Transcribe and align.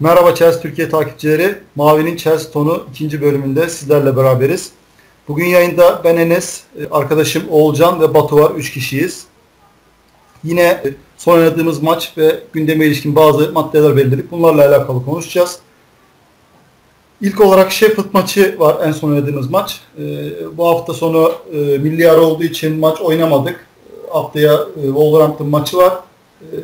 Merhaba 0.00 0.34
Chelsea 0.34 0.60
Türkiye 0.60 0.88
takipçileri. 0.88 1.54
Mavi'nin 1.76 2.16
Chelsea 2.16 2.52
tonu 2.52 2.84
ikinci 2.90 3.22
bölümünde 3.22 3.68
sizlerle 3.68 4.16
beraberiz. 4.16 4.70
Bugün 5.28 5.44
yayında 5.44 6.00
ben 6.04 6.16
Enes, 6.16 6.62
arkadaşım 6.90 7.42
Oğulcan 7.50 8.00
ve 8.00 8.14
Batu 8.14 8.36
var. 8.36 8.50
Üç 8.50 8.72
kişiyiz. 8.72 9.24
Yine 10.44 10.82
son 11.16 11.38
oynadığımız 11.38 11.82
maç 11.82 12.12
ve 12.18 12.40
gündeme 12.52 12.86
ilişkin 12.86 13.16
bazı 13.16 13.52
maddeler 13.52 13.96
belirledik. 13.96 14.30
Bunlarla 14.30 14.68
alakalı 14.68 15.04
konuşacağız. 15.04 15.58
İlk 17.20 17.40
olarak 17.40 17.72
Sheffield 17.72 18.08
maçı 18.12 18.58
var 18.58 18.76
en 18.86 18.92
son 18.92 19.10
oynadığımız 19.10 19.50
maç. 19.50 19.80
bu 20.56 20.68
hafta 20.68 20.94
sonu 20.94 21.32
milli 21.52 22.10
ara 22.10 22.20
olduğu 22.20 22.44
için 22.44 22.78
maç 22.78 23.00
oynamadık. 23.00 23.66
Haftaya 24.10 24.58
Wolverhampton 24.74 25.48
maçı 25.48 25.76
var. 25.76 25.94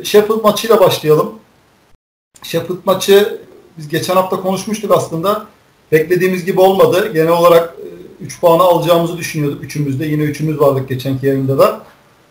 Sheffield 0.03 0.43
maçıyla 0.43 0.79
başlayalım. 0.79 1.33
Sheffield 2.43 2.77
maçı 2.85 3.41
biz 3.77 3.87
geçen 3.87 4.15
hafta 4.15 4.41
konuşmuştuk 4.41 4.91
aslında. 4.91 5.45
Beklediğimiz 5.91 6.45
gibi 6.45 6.59
olmadı. 6.61 7.13
Genel 7.13 7.31
olarak 7.31 7.75
3 8.21 8.35
e, 8.35 8.39
puanı 8.39 8.63
alacağımızı 8.63 9.17
düşünüyorduk 9.17 9.63
üçümüzde. 9.63 10.05
Yine 10.05 10.23
üçümüz 10.23 10.59
vardık 10.59 10.89
geçenki 10.89 11.25
yayında 11.25 11.57
da. 11.57 11.81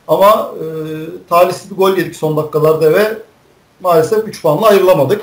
Ama 0.08 0.50
e, 0.60 0.64
talihsiz 1.28 1.70
bir 1.70 1.76
gol 1.76 1.96
yedik 1.96 2.16
son 2.16 2.36
dakikalarda 2.36 2.94
ve 2.94 3.18
maalesef 3.80 4.28
3 4.28 4.42
puanla 4.42 4.66
ayrılamadık. 4.66 5.22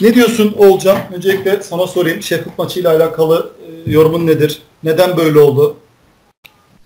Ne 0.00 0.14
diyorsun 0.14 0.54
Olcan? 0.58 0.98
Öncelikle 1.14 1.62
sana 1.62 1.86
sorayım. 1.86 2.22
Sheffield 2.22 2.58
maçıyla 2.58 2.96
alakalı 2.96 3.50
e, 3.86 3.90
yorumun 3.90 4.26
nedir? 4.26 4.62
Neden 4.82 5.16
böyle 5.16 5.38
oldu? 5.38 5.76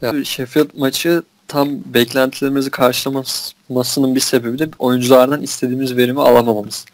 Ya, 0.03 0.25
Sheffield 0.25 0.71
maçı 0.77 1.23
tam 1.51 1.69
beklentilerimizi 1.95 2.71
karşılamasının 2.71 4.15
bir 4.15 4.21
sebebi 4.21 4.59
de 4.59 4.69
oyunculardan 4.79 5.43
istediğimiz 5.43 5.97
verimi 5.97 6.21
alamamamız. 6.21 6.85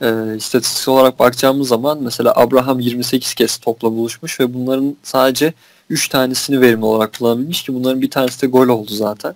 E, 0.00 0.36
istatistik 0.36 0.88
olarak 0.88 1.18
bakacağımız 1.18 1.68
zaman 1.68 1.98
mesela 2.02 2.32
Abraham 2.36 2.80
28 2.80 3.34
kez 3.34 3.56
topla 3.56 3.92
buluşmuş 3.92 4.40
ve 4.40 4.54
bunların 4.54 4.96
sadece 5.02 5.52
3 5.90 6.08
tanesini 6.08 6.60
verimli 6.60 6.84
olarak 6.84 7.18
kullanabilmiş 7.18 7.62
ki 7.62 7.74
bunların 7.74 8.02
bir 8.02 8.10
tanesi 8.10 8.42
de 8.42 8.46
gol 8.46 8.68
oldu 8.68 8.90
zaten. 8.94 9.34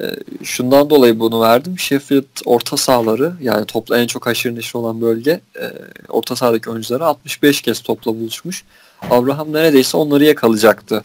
E, 0.00 0.02
şundan 0.42 0.90
dolayı 0.90 1.20
bunu 1.20 1.40
verdim. 1.40 1.78
Sheffield 1.78 2.44
orta 2.44 2.76
sahaları 2.76 3.32
yani 3.40 3.66
topla 3.66 3.98
en 3.98 4.06
çok 4.06 4.26
haşır 4.26 4.54
neşir 4.56 4.78
olan 4.78 5.00
bölge 5.00 5.40
e, 5.60 5.72
orta 6.08 6.36
sahadaki 6.36 6.70
oyuncuları 6.70 7.04
65 7.04 7.62
kez 7.62 7.80
topla 7.80 8.14
buluşmuş. 8.14 8.64
Abraham 9.10 9.52
neredeyse 9.52 9.96
onları 9.96 10.24
yakalayacaktı 10.24 11.02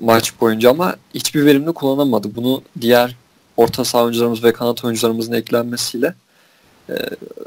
maç 0.00 0.40
boyunca 0.40 0.70
ama 0.70 0.96
hiçbir 1.14 1.46
verimli 1.46 1.72
kullanamadı. 1.72 2.34
Bunu 2.36 2.62
diğer 2.80 3.16
orta 3.56 3.84
saha 3.84 4.02
oyuncularımız 4.02 4.44
ve 4.44 4.52
kanat 4.52 4.84
oyuncularımızın 4.84 5.32
eklenmesiyle 5.32 6.14
e, 6.90 6.94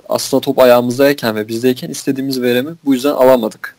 aslında 0.09 0.41
top 0.41 0.59
ayağımızdayken 0.59 1.35
ve 1.35 1.47
bizdeyken 1.47 1.89
istediğimiz 1.89 2.41
verimi 2.41 2.75
bu 2.85 2.93
yüzden 2.93 3.11
alamadık. 3.11 3.75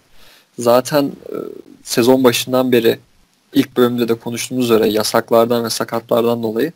Zaten 0.58 1.05
e, 1.05 1.36
sezon 1.83 2.25
başından 2.25 2.73
beri 2.73 2.98
ilk 3.53 3.77
bölümde 3.77 4.08
de 4.08 4.14
konuştuğumuz 4.14 4.64
üzere 4.64 4.89
yasaklardan 4.89 5.64
ve 5.64 5.70
sakatlardan 5.70 6.42
dolayı 6.42 6.73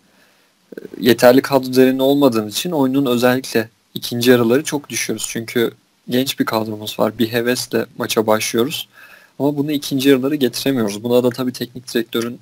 e, 0.77 0.81
yeterli 1.01 1.43
kadro 1.43 1.71
üzerinde 1.71 2.03
olmadığın 2.03 2.49
için 2.49 2.71
oyunun 2.71 3.07
özellikle 3.07 3.69
ikinci 3.95 4.31
yarıları 4.31 4.65
çok 4.65 4.89
düşüyoruz. 4.89 5.27
Çünkü 5.29 5.71
genç 6.09 6.41
bir 6.41 6.45
kadromuz 6.45 6.99
var. 6.99 7.19
Bir 7.19 7.33
hevesle 7.33 7.87
maça 7.99 8.27
başlıyoruz. 8.27 8.89
Ama 9.41 9.57
bunu 9.57 9.73
ikinci 9.73 10.09
yarıları 10.09 10.35
getiremiyoruz. 10.35 11.05
Buna 11.05 11.25
da 11.25 11.31
tabii 11.31 11.53
teknik 11.53 11.95
direktörün 11.95 12.41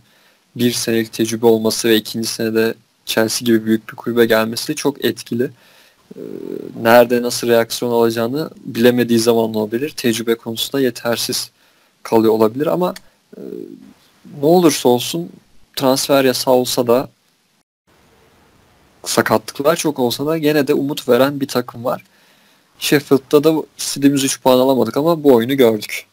bir 0.57 0.73
senelik 0.73 1.13
tecrübe 1.13 1.47
olması 1.47 1.89
ve 1.89 1.97
ikinci 1.97 2.29
senede 2.29 2.75
Chelsea 3.07 3.47
gibi 3.47 3.65
büyük 3.65 3.89
bir 3.91 3.97
kulübe 3.97 4.27
gelmesi 4.27 4.75
çok 4.75 5.05
etkili. 5.05 5.51
Ee, 6.17 6.21
nerede 6.83 7.23
nasıl 7.23 7.49
reaksiyon 7.49 7.93
alacağını 7.93 8.51
bilemediği 8.57 9.19
zaman 9.19 9.55
olabilir. 9.55 9.91
Tecrübe 9.91 10.35
konusunda 10.35 10.81
yetersiz 10.81 11.51
kalıyor 12.03 12.33
olabilir 12.33 12.67
ama 12.67 12.95
e, 13.37 13.41
ne 14.41 14.47
olursa 14.47 14.89
olsun 14.89 15.31
transfer 15.77 16.25
yasağı 16.25 16.55
olsa 16.55 16.87
da 16.87 17.09
sakatlıklar 19.05 19.77
çok 19.77 19.99
olsa 19.99 20.27
da 20.27 20.39
gene 20.39 20.69
de 20.69 20.75
umut 20.75 21.09
veren 21.09 21.41
bir 21.41 21.49
takım 21.49 21.85
var. 21.85 22.05
Sheffield'da 22.79 23.45
da 23.45 23.63
istediğimiz 23.79 24.25
3 24.25 24.43
puan 24.43 24.59
alamadık 24.59 24.97
ama 24.97 25.25
bu 25.25 25.35
oyunu 25.35 25.57
gördük. 25.57 26.08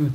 Evet. 0.00 0.12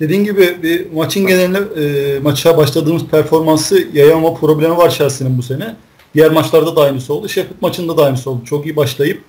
Dediğin 0.00 0.24
gibi 0.24 0.62
bir 0.62 0.92
maçın 0.92 1.26
genelinde 1.26 1.58
e, 1.58 2.18
maça 2.18 2.56
başladığımız 2.56 3.04
performansı 3.04 3.86
yayama 3.92 4.34
problemi 4.34 4.76
var 4.76 4.90
Chelsea'nin 4.90 5.38
bu 5.38 5.42
sene. 5.42 5.76
Diğer 6.14 6.30
maçlarda 6.30 6.76
da 6.76 6.80
aynısı 6.80 7.14
oldu. 7.14 7.28
Sheffield 7.28 7.56
maçında 7.60 7.96
da 7.96 8.04
aynısı 8.04 8.30
oldu. 8.30 8.44
Çok 8.44 8.66
iyi 8.66 8.76
başlayıp 8.76 9.22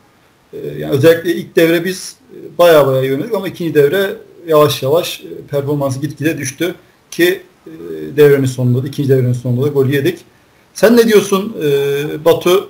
e, 0.53 0.57
yani 0.79 0.91
özellikle 0.91 1.35
ilk 1.35 1.55
devre 1.55 1.85
biz 1.85 2.15
baya 2.57 2.87
baya 2.87 3.03
yöneldik 3.03 3.35
ama 3.35 3.47
ikinci 3.47 3.73
devre 3.73 4.13
yavaş 4.47 4.83
yavaş 4.83 5.21
e, 5.21 5.47
performansı 5.51 5.99
gitgide 6.01 6.37
düştü 6.37 6.75
ki 7.11 7.41
e, 7.67 7.71
devrenin 8.17 8.45
sonunda 8.45 8.83
da 8.83 8.87
ikinci 8.87 9.09
devrenin 9.09 9.33
sonunda 9.33 9.63
da 9.65 9.67
gol 9.67 9.87
yedik. 9.87 10.19
Sen 10.73 10.97
ne 10.97 11.07
diyorsun 11.07 11.57
e, 11.63 12.25
Batu 12.25 12.69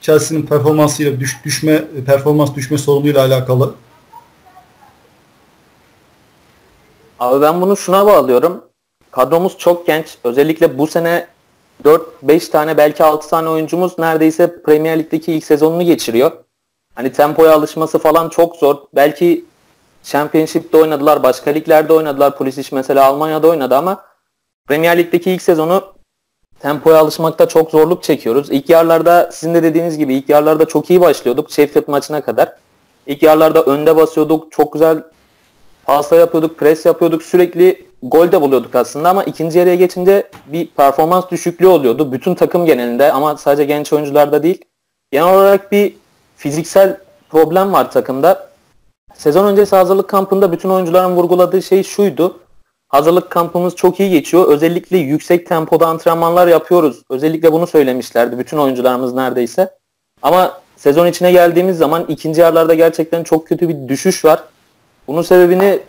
Chelsea'nin 0.00 0.46
performansıyla 0.46 1.20
düş, 1.20 1.36
düşme 1.44 1.84
performans 2.06 2.54
düşme 2.56 2.78
sorunuyla 2.78 3.20
alakalı? 3.20 3.74
Abi 7.20 7.42
ben 7.42 7.60
bunu 7.60 7.76
şuna 7.76 8.06
bağlıyorum. 8.06 8.64
Kadromuz 9.10 9.58
çok 9.58 9.86
genç. 9.86 10.18
Özellikle 10.24 10.78
bu 10.78 10.86
sene 10.86 11.26
4-5 11.84 12.50
tane 12.50 12.76
belki 12.76 13.04
6 13.04 13.28
tane 13.28 13.48
oyuncumuz 13.48 13.98
neredeyse 13.98 14.62
Premier 14.62 14.98
Lig'deki 14.98 15.32
ilk 15.32 15.44
sezonunu 15.44 15.82
geçiriyor. 15.82 16.32
Hani 16.94 17.12
tempoya 17.12 17.54
alışması 17.54 17.98
falan 17.98 18.28
çok 18.28 18.56
zor. 18.56 18.76
Belki 18.94 19.44
Championship'te 20.02 20.78
oynadılar, 20.78 21.22
başka 21.22 21.50
liglerde 21.50 21.92
oynadılar. 21.92 22.36
Pulisic 22.36 22.68
mesela 22.72 23.04
Almanya'da 23.04 23.48
oynadı 23.48 23.76
ama 23.76 24.04
Premier 24.68 24.98
Lig'deki 24.98 25.30
ilk 25.30 25.42
sezonu 25.42 25.84
tempoya 26.60 26.98
alışmakta 26.98 27.48
çok 27.48 27.70
zorluk 27.70 28.02
çekiyoruz. 28.02 28.50
İlk 28.50 28.68
yarlarda 28.70 29.30
sizin 29.32 29.54
de 29.54 29.62
dediğiniz 29.62 29.98
gibi 29.98 30.14
ilk 30.14 30.28
yarlarda 30.28 30.64
çok 30.64 30.90
iyi 30.90 31.00
başlıyorduk 31.00 31.50
Sheffield 31.50 31.88
maçına 31.88 32.20
kadar. 32.20 32.52
İlk 33.06 33.22
yarlarda 33.22 33.62
önde 33.62 33.96
basıyorduk. 33.96 34.52
Çok 34.52 34.72
güzel 34.72 35.02
pasta 35.90 36.16
yapıyorduk, 36.16 36.58
pres 36.58 36.86
yapıyorduk. 36.86 37.22
Sürekli 37.22 37.86
gol 38.02 38.32
de 38.32 38.40
buluyorduk 38.40 38.74
aslında 38.74 39.08
ama 39.10 39.24
ikinci 39.24 39.58
yarıya 39.58 39.74
geçince 39.74 40.30
bir 40.46 40.66
performans 40.66 41.30
düşüklüğü 41.30 41.66
oluyordu. 41.66 42.12
Bütün 42.12 42.34
takım 42.34 42.66
genelinde 42.66 43.12
ama 43.12 43.36
sadece 43.36 43.64
genç 43.64 43.92
oyuncularda 43.92 44.42
değil. 44.42 44.64
Genel 45.12 45.34
olarak 45.34 45.72
bir 45.72 45.94
fiziksel 46.36 46.96
problem 47.30 47.72
var 47.72 47.90
takımda. 47.90 48.50
Sezon 49.14 49.46
öncesi 49.46 49.76
hazırlık 49.76 50.08
kampında 50.08 50.52
bütün 50.52 50.68
oyuncuların 50.68 51.16
vurguladığı 51.16 51.62
şey 51.62 51.82
şuydu. 51.82 52.40
Hazırlık 52.88 53.30
kampımız 53.30 53.76
çok 53.76 54.00
iyi 54.00 54.10
geçiyor. 54.10 54.48
Özellikle 54.48 54.98
yüksek 54.98 55.46
tempoda 55.46 55.86
antrenmanlar 55.86 56.46
yapıyoruz. 56.46 57.02
Özellikle 57.10 57.52
bunu 57.52 57.66
söylemişlerdi 57.66 58.38
bütün 58.38 58.58
oyuncularımız 58.58 59.14
neredeyse. 59.14 59.70
Ama 60.22 60.60
sezon 60.76 61.06
içine 61.06 61.32
geldiğimiz 61.32 61.78
zaman 61.78 62.04
ikinci 62.08 62.40
yarılarda 62.40 62.74
gerçekten 62.74 63.22
çok 63.24 63.46
kötü 63.46 63.68
bir 63.68 63.88
düşüş 63.88 64.24
var. 64.24 64.40
Bunun 65.10 65.22
sebebini 65.22 65.80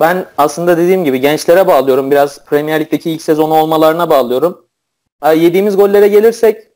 ben 0.00 0.26
aslında 0.38 0.76
dediğim 0.76 1.04
gibi 1.04 1.20
gençlere 1.20 1.66
bağlıyorum. 1.66 2.10
Biraz 2.10 2.44
Premier 2.44 2.80
Lig'deki 2.80 3.10
ilk 3.10 3.22
sezonu 3.22 3.54
olmalarına 3.54 4.10
bağlıyorum. 4.10 4.66
Yediğimiz 5.34 5.76
gollere 5.76 6.08
gelirsek 6.08 6.68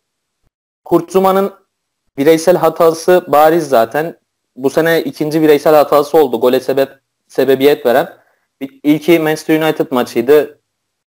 Kurtzuma'nın 0.84 1.52
bireysel 2.18 2.56
hatası 2.56 3.24
bariz 3.28 3.68
zaten. 3.68 4.18
Bu 4.56 4.70
sene 4.70 5.02
ikinci 5.02 5.42
bireysel 5.42 5.74
hatası 5.74 6.18
oldu. 6.18 6.40
Gole 6.40 6.60
sebep 6.60 6.88
sebebiyet 7.28 7.86
veren. 7.86 8.08
İlki 8.82 9.18
Manchester 9.18 9.62
United 9.62 9.86
maçıydı. 9.90 10.60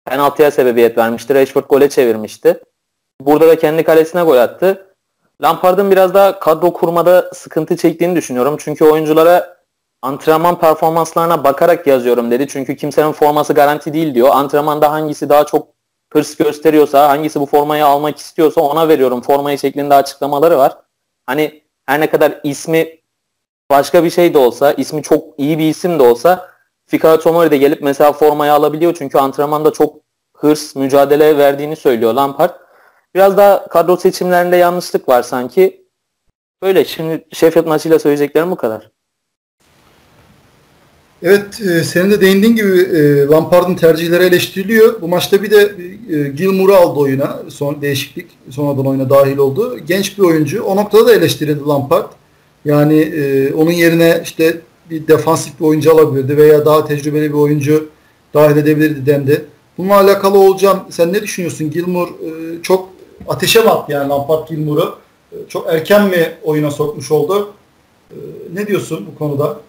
Penaltıya 0.05 0.51
sebebiyet 0.51 0.99
vermişti. 0.99 1.35
Rashford 1.35 1.65
gole 1.65 1.89
çevirmişti. 1.89 2.63
Burada 3.21 3.49
da 3.49 3.59
kendi 3.59 3.85
kalesine 3.85 4.23
gol 4.23 4.37
attı. 4.37 4.95
Lampard'ın 5.43 5.91
biraz 5.91 6.15
daha 6.15 6.39
kadro 6.39 6.73
kurmada 6.73 7.31
sıkıntı 7.35 7.77
çektiğini 7.77 8.17
düşünüyorum. 8.17 8.57
Çünkü 8.59 8.85
oyunculara 8.85 9.54
antrenman 10.05 10.61
performanslarına 10.61 11.45
bakarak 11.45 11.87
yazıyorum 11.87 12.31
dedi. 12.31 12.49
Çünkü 12.49 12.77
kimsenin 12.77 13.13
forması 13.13 13.53
garanti 13.55 13.93
değil 13.93 14.15
diyor. 14.15 14.29
Antrenmanda 14.33 14.93
hangisi 14.93 15.29
daha 15.29 15.47
çok 15.47 15.69
hırs 16.13 16.37
gösteriyorsa, 16.37 17.09
hangisi 17.09 17.41
bu 17.41 17.47
formayı 17.47 17.87
almak 17.87 18.19
istiyorsa 18.19 18.61
ona 18.61 18.89
veriyorum. 18.89 19.21
Formayı 19.23 19.59
şeklinde 19.59 19.95
açıklamaları 19.95 20.59
var. 20.59 20.77
Hani 21.27 21.63
her 21.87 22.01
ne 22.01 22.11
kadar 22.11 22.41
ismi 22.45 23.01
başka 23.71 24.05
bir 24.05 24.11
şey 24.11 24.35
de 24.35 24.39
olsa, 24.39 24.73
ismi 24.73 25.03
çok 25.03 25.25
iyi 25.39 25.59
bir 25.59 25.69
isim 25.69 25.99
de 25.99 26.03
olsa 26.03 26.51
Fikayo 26.87 27.19
Tomori 27.19 27.51
de 27.51 27.57
gelip 27.57 27.83
mesela 27.83 28.13
formayı 28.13 28.53
alabiliyor. 28.53 28.95
Çünkü 28.99 29.19
antrenmanda 29.19 29.73
çok 29.73 29.97
hırs, 30.37 30.77
mücadele 30.77 31.39
verdiğini 31.39 31.77
söylüyor 31.77 32.15
Lampard. 32.15 32.55
Biraz 33.15 33.37
daha 33.37 33.67
kadro 33.69 33.97
seçimlerinde 33.97 34.57
yanlışlık 34.57 35.09
var 35.09 35.23
sanki. 35.23 35.87
Böyle 36.63 36.85
şimdi 36.85 37.25
Sheffield 37.33 37.67
maçıyla 37.67 37.99
söyleyeceklerim 37.99 38.51
bu 38.51 38.57
kadar. 38.57 38.94
Evet, 41.27 41.61
e, 41.61 41.85
senin 41.85 42.11
de 42.11 42.21
değindiğin 42.21 42.57
gibi 42.57 42.81
e, 42.81 43.27
Lampard'ın 43.27 43.75
tercihleri 43.75 44.25
eleştiriliyor. 44.25 45.01
Bu 45.03 45.09
maçta 45.09 45.43
bir 45.43 45.51
de 45.51 45.75
e, 46.11 46.29
Gilmour'u 46.29 46.75
aldı 46.75 47.01
oyuna. 47.01 47.43
Son 47.49 47.83
değişiklik 47.83 48.27
sonradan 48.51 48.87
oyuna 48.87 49.11
dahil 49.11 49.37
oldu. 49.37 49.79
Genç 49.87 50.19
bir 50.19 50.23
oyuncu. 50.23 50.63
O 50.63 50.77
noktada 50.77 51.07
da 51.07 51.15
eleştirildi 51.15 51.65
Lampard. 51.69 52.13
Yani 52.65 53.01
e, 53.01 53.53
onun 53.55 53.71
yerine 53.71 54.21
işte 54.25 54.61
bir 54.91 55.09
defansif 55.09 55.61
bir 55.61 55.65
oyuncu 55.65 55.93
alabilirdi 55.93 56.37
veya 56.37 56.67
daha 56.67 56.85
tecrübeli 56.85 57.29
bir 57.29 57.39
oyuncu 57.39 57.89
dahil 58.35 58.57
edebilirdi 58.57 59.07
dendi. 59.07 59.45
Bununla 59.79 60.01
alakalı 60.01 60.39
olacağım. 60.39 60.79
Sen 60.91 61.13
ne 61.13 61.23
düşünüyorsun? 61.23 61.71
Gilmour 61.71 62.09
e, 62.09 62.63
çok 62.63 62.89
ateşe 63.29 63.61
mi 63.61 63.71
attı 63.71 63.93
yani 63.93 64.09
Lampard 64.09 64.49
Gilmour'u? 64.49 64.97
E, 65.33 65.37
çok 65.49 65.67
erken 65.69 66.09
mi 66.09 66.33
oyuna 66.43 66.71
sokmuş 66.71 67.11
oldu? 67.11 67.53
E, 68.11 68.17
ne 68.55 68.67
diyorsun 68.67 69.07
bu 69.13 69.19
konuda? 69.19 69.61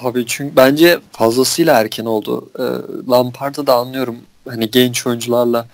Abi 0.00 0.26
çünkü 0.26 0.56
bence 0.56 0.98
fazlasıyla 1.12 1.80
erken 1.80 2.04
oldu. 2.04 2.50
E, 2.58 2.64
Lampard'ı 3.10 3.66
da 3.66 3.74
anlıyorum. 3.74 4.16
Hani 4.48 4.70
genç 4.70 5.06
oyuncularla 5.06 5.66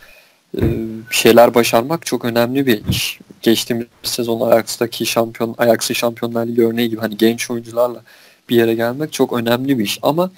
e, 0.56 0.62
şeyler 1.10 1.54
başarmak 1.54 2.06
çok 2.06 2.24
önemli 2.24 2.66
bir 2.66 2.86
iş. 2.86 3.18
Geçtiğimiz 3.42 3.86
sezon 4.02 4.50
Ajax'taki 4.50 5.06
şampiyon, 5.06 5.54
Ajax'ı 5.58 5.94
Şampiyonlar 5.94 6.46
Ligi 6.46 6.66
örneği 6.66 6.90
gibi 6.90 7.00
hani 7.00 7.16
genç 7.16 7.50
oyuncularla 7.50 8.02
bir 8.48 8.56
yere 8.56 8.74
gelmek 8.74 9.12
çok 9.12 9.32
önemli 9.32 9.78
bir 9.78 9.84
iş. 9.84 9.98
Ama 10.02 10.30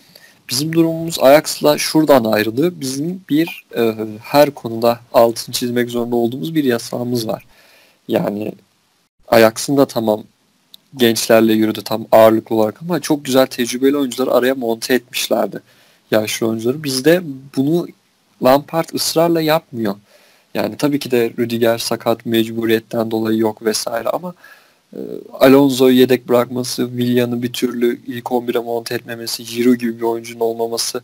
bizim 0.49 0.73
durumumuz 0.73 1.19
Ajax'la 1.21 1.79
şuradan 1.79 2.25
ayrılıyor. 2.25 2.73
Bizim 2.77 3.25
bir 3.29 3.65
e, 3.77 3.95
her 4.23 4.51
konuda 4.51 5.01
altın 5.13 5.53
çizmek 5.53 5.91
zorunda 5.91 6.17
olduğumuz 6.17 6.55
bir 6.55 6.65
yasağımız 6.65 7.29
var. 7.29 7.45
Yani 8.09 8.53
Ajax'ın 9.29 9.77
da 9.77 9.87
tamam 9.87 10.25
gençlerle 10.97 11.53
yürüdü 11.53 11.83
tam 11.83 12.07
ağırlıklı 12.13 12.57
olarak 12.57 12.83
ama 12.83 13.01
çok 13.01 13.25
güzel 13.25 13.47
tecrübeli 13.47 13.97
oyuncuları 13.97 14.31
araya 14.31 14.55
monte 14.55 14.95
etmişlerdi. 14.95 15.61
Yaşlı 16.11 16.47
oyuncuları. 16.47 16.85
Bizde 16.85 17.23
bunu 17.57 17.87
Lampard 18.43 18.89
ısrarla 18.95 19.41
yapmıyor. 19.41 19.95
Yani 20.55 20.77
tabii 20.77 20.99
ki 20.99 21.11
de 21.11 21.33
Rüdiger 21.39 21.79
sakat 21.79 22.27
mecburiyetten 22.27 23.11
dolayı 23.11 23.39
yok 23.39 23.65
vesaire 23.65 24.09
ama 24.09 24.35
e, 24.93 24.99
Alonso'yu 25.33 25.97
yedek 25.97 26.29
bırakması, 26.29 26.89
Willian'ı 26.89 27.43
bir 27.43 27.53
türlü 27.53 28.01
ilk 28.07 28.25
11'e 28.25 28.59
monte 28.59 28.95
etmemesi, 28.95 29.45
Giroud 29.45 29.81
gibi 29.81 29.97
bir 29.97 30.03
oyuncunun 30.03 30.41
olmaması 30.41 31.03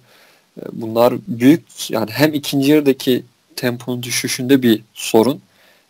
e, 0.60 0.62
bunlar 0.72 1.14
büyük 1.28 1.90
yani 1.90 2.10
hem 2.10 2.34
ikinci 2.34 2.70
yarıdaki 2.70 3.22
temponun 3.56 4.02
düşüşünde 4.02 4.62
bir 4.62 4.82
sorun 4.94 5.40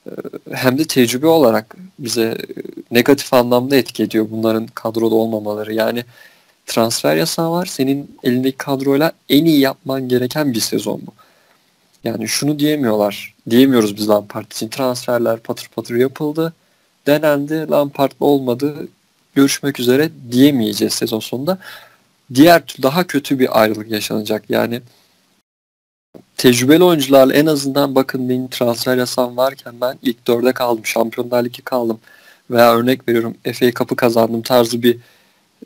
e, 0.07 0.11
hem 0.53 0.79
de 0.79 0.85
tecrübe 0.85 1.27
olarak 1.27 1.77
bize 1.99 2.39
negatif 2.91 3.35
anlamda 3.35 3.77
etki 3.77 4.03
ediyor 4.03 4.27
bunların 4.31 4.67
kadroda 4.67 5.15
olmamaları. 5.15 5.75
Yani 5.75 6.05
transfer 6.67 7.17
yasağı 7.17 7.51
var. 7.51 7.67
Senin 7.67 8.17
elindeki 8.23 8.57
kadroyla 8.57 9.13
en 9.29 9.45
iyi 9.45 9.61
yapman 9.61 10.09
gereken 10.09 10.53
bir 10.53 10.61
sezon 10.61 11.01
bu. 11.07 11.13
Yani 12.05 12.29
şunu 12.29 12.59
diyemiyorlar. 12.59 13.35
Diyemiyoruz 13.51 13.97
biz 13.97 14.09
Lampard 14.09 14.53
için. 14.53 14.69
Transferler 14.69 15.39
patır 15.41 15.69
patır 15.69 15.95
yapıldı. 15.95 16.53
Denendi. 17.07 17.67
Lampard 17.71 18.13
olmadı. 18.21 18.89
Görüşmek 19.35 19.81
üzere 19.81 20.11
diyemeyeceğiz 20.33 20.95
sezon 20.95 21.21
sonunda. 21.21 21.59
Diğer 22.35 22.63
daha 22.83 23.07
kötü 23.07 23.39
bir 23.39 23.61
ayrılık 23.61 23.91
yaşanacak. 23.91 24.45
Yani 24.49 24.81
tecrübeli 26.37 26.85
oyuncularla 26.85 27.35
en 27.35 27.47
azından 27.47 27.95
bakın 27.95 28.29
benim 28.29 28.49
transfer 28.49 28.97
yasam 28.97 29.37
varken 29.37 29.75
ben 29.81 29.99
ilk 30.03 30.27
dörde 30.27 30.53
kaldım. 30.53 30.87
Şampiyonlar 30.87 31.45
Ligi 31.45 31.63
kaldım. 31.63 32.01
Veya 32.51 32.77
örnek 32.77 33.09
veriyorum 33.09 33.35
FA 33.55 33.73
Cup'ı 33.73 33.97
kazandım 33.97 34.43
tarzı 34.43 34.83
bir 34.83 34.97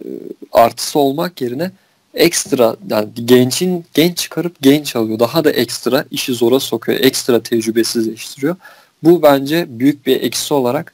e, 0.04 0.06
artısı 0.52 0.98
olmak 0.98 1.40
yerine 1.40 1.70
ekstra 2.14 2.76
yani 2.90 3.08
gençin 3.24 3.84
genç 3.94 4.18
çıkarıp 4.18 4.56
genç 4.62 4.96
alıyor. 4.96 5.18
Daha 5.18 5.44
da 5.44 5.50
ekstra 5.50 6.04
işi 6.10 6.34
zora 6.34 6.60
sokuyor. 6.60 7.00
Ekstra 7.00 7.42
tecrübesizleştiriyor. 7.42 8.56
Bu 9.02 9.22
bence 9.22 9.66
büyük 9.68 10.06
bir 10.06 10.20
eksi 10.20 10.54
olarak 10.54 10.92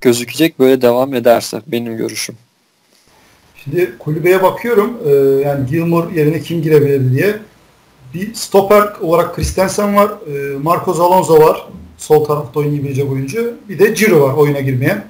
gözükecek 0.00 0.58
böyle 0.58 0.82
devam 0.82 1.14
ederse 1.14 1.60
benim 1.66 1.96
görüşüm. 1.96 2.36
Şimdi 3.64 3.98
kulübeye 3.98 4.42
bakıyorum. 4.42 4.98
E, 5.06 5.10
yani 5.44 5.66
Gilmore 5.66 6.20
yerine 6.20 6.40
kim 6.40 6.62
girebilir 6.62 7.12
diye. 7.12 7.36
Bir 8.14 8.34
stoper 8.34 8.88
olarak 9.00 9.36
Christensen 9.36 9.96
var. 9.96 10.10
E, 10.26 10.58
Marcos 10.58 11.00
Alonso 11.00 11.40
var. 11.40 11.66
Sol 11.98 12.24
tarafta 12.24 12.60
oynayabilecek 12.60 13.12
oyuncu. 13.12 13.54
Bir 13.68 13.78
de 13.78 13.94
Ciro 13.94 14.20
var 14.20 14.34
oyuna 14.34 14.60
girmeyen. 14.60 15.04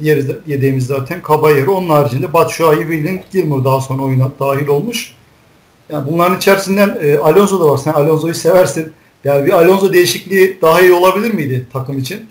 Diğeri 0.00 0.28
de, 0.28 0.38
yediğimiz 0.46 0.86
zaten 0.86 1.22
Caballero. 1.28 1.74
Onun 1.74 1.88
haricinde 1.88 2.32
Batshuayi, 2.32 2.80
Willing, 2.80 3.22
Gilmour 3.32 3.64
daha 3.64 3.80
sonra 3.80 4.02
oyuna 4.02 4.30
dahil 4.40 4.66
olmuş. 4.66 5.14
Yani 5.92 6.12
bunların 6.12 6.36
içerisinden 6.36 6.98
e, 7.02 7.18
Alonso 7.18 7.60
da 7.60 7.72
var. 7.72 7.76
Sen 7.76 7.92
Alonso'yu 7.92 8.34
seversin. 8.34 8.92
Yani 9.24 9.46
bir 9.46 9.52
Alonso 9.52 9.92
değişikliği 9.92 10.58
daha 10.62 10.80
iyi 10.80 10.92
olabilir 10.92 11.34
miydi 11.34 11.66
takım 11.72 11.98
için? 11.98 12.28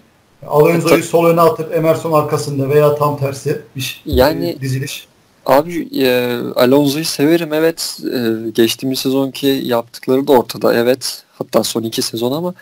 Alonso'yu 0.47 1.03
sol 1.03 1.25
öne 1.25 1.41
atıp 1.41 1.75
Emerson 1.75 2.11
arkasında 2.11 2.69
veya 2.69 2.95
tam 2.95 3.19
tersi 3.19 3.61
bir 3.75 4.01
yani, 4.05 4.49
e, 4.49 4.61
diziliş. 4.61 5.07
Abi 5.45 6.03
e, 6.03 6.37
Alonso'yu 6.55 7.05
severim 7.05 7.53
evet. 7.53 7.99
E, 8.13 8.49
geçtiğimiz 8.51 8.99
sezonki 8.99 9.47
yaptıkları 9.47 10.27
da 10.27 10.31
ortada 10.31 10.73
evet. 10.73 11.23
Hatta 11.37 11.63
son 11.63 11.83
iki 11.83 12.01
sezon 12.01 12.31
ama 12.31 12.53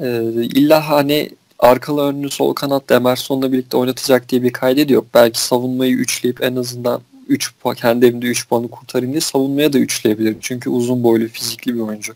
e, 0.00 0.22
illa 0.34 0.88
hani 0.88 1.30
arkalı 1.58 2.02
önlü 2.02 2.30
sol 2.30 2.54
kanatta 2.54 2.94
Emerson'la 2.94 3.52
birlikte 3.52 3.76
oynatacak 3.76 4.28
diye 4.28 4.42
bir 4.42 4.52
kaydı 4.52 4.92
yok. 4.92 5.06
Belki 5.14 5.40
savunmayı 5.40 5.92
üçleyip 5.92 6.42
en 6.42 6.56
azından 6.56 7.00
3 7.28 7.54
puan, 7.62 7.74
kendi 7.74 8.06
evimde 8.06 8.26
3 8.26 8.48
puanı 8.48 8.70
kurtarayım 8.70 9.12
diye 9.12 9.20
savunmaya 9.20 9.72
da 9.72 9.78
üçleyebilir. 9.78 10.36
Çünkü 10.40 10.70
uzun 10.70 11.02
boylu, 11.02 11.28
fizikli 11.28 11.74
bir 11.74 11.80
oyuncu. 11.80 12.12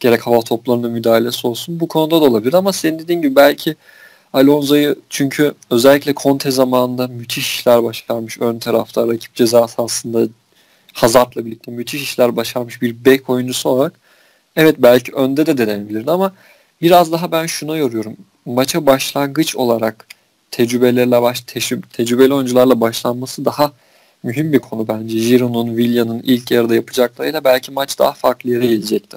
Gerek 0.00 0.26
hava 0.26 0.40
toplarında 0.40 0.88
müdahalesi 0.88 1.46
olsun. 1.46 1.80
Bu 1.80 1.88
konuda 1.88 2.20
da 2.20 2.24
olabilir 2.24 2.54
ama 2.54 2.72
senin 2.72 2.98
dediğin 2.98 3.22
gibi 3.22 3.36
belki 3.36 3.76
Alonso'yu 4.32 4.96
çünkü 5.10 5.54
özellikle 5.70 6.14
Conte 6.14 6.50
zamanında 6.50 7.08
müthiş 7.08 7.54
işler 7.54 7.84
başarmış 7.84 8.40
ön 8.40 8.58
tarafta 8.58 9.08
rakip 9.08 9.34
ceza 9.34 9.68
sahasında 9.68 10.28
Hazard'la 10.92 11.46
birlikte 11.46 11.70
müthiş 11.70 12.02
işler 12.02 12.36
başarmış 12.36 12.82
bir 12.82 13.04
bek 13.04 13.30
oyuncusu 13.30 13.68
olarak 13.68 13.92
evet 14.56 14.76
belki 14.78 15.12
önde 15.12 15.46
de 15.46 15.58
denenebilirdi 15.58 16.10
ama 16.10 16.32
biraz 16.82 17.12
daha 17.12 17.32
ben 17.32 17.46
şuna 17.46 17.76
yoruyorum 17.76 18.16
maça 18.46 18.86
başlangıç 18.86 19.56
olarak 19.56 20.06
tecrübelerle 20.50 21.22
baş 21.22 21.40
tecrübe, 21.40 21.86
tecrübeli 21.92 22.34
oyuncularla 22.34 22.80
başlanması 22.80 23.44
daha 23.44 23.72
mühim 24.22 24.52
bir 24.52 24.58
konu 24.58 24.88
bence. 24.88 25.18
Giroud'un, 25.18 25.68
Willian'ın 25.76 26.22
ilk 26.24 26.50
yarıda 26.50 26.74
yapacaklarıyla 26.74 27.44
belki 27.44 27.72
maç 27.72 27.98
daha 27.98 28.12
farklı 28.12 28.50
yere 28.50 28.66
gelecekti. 28.66 29.16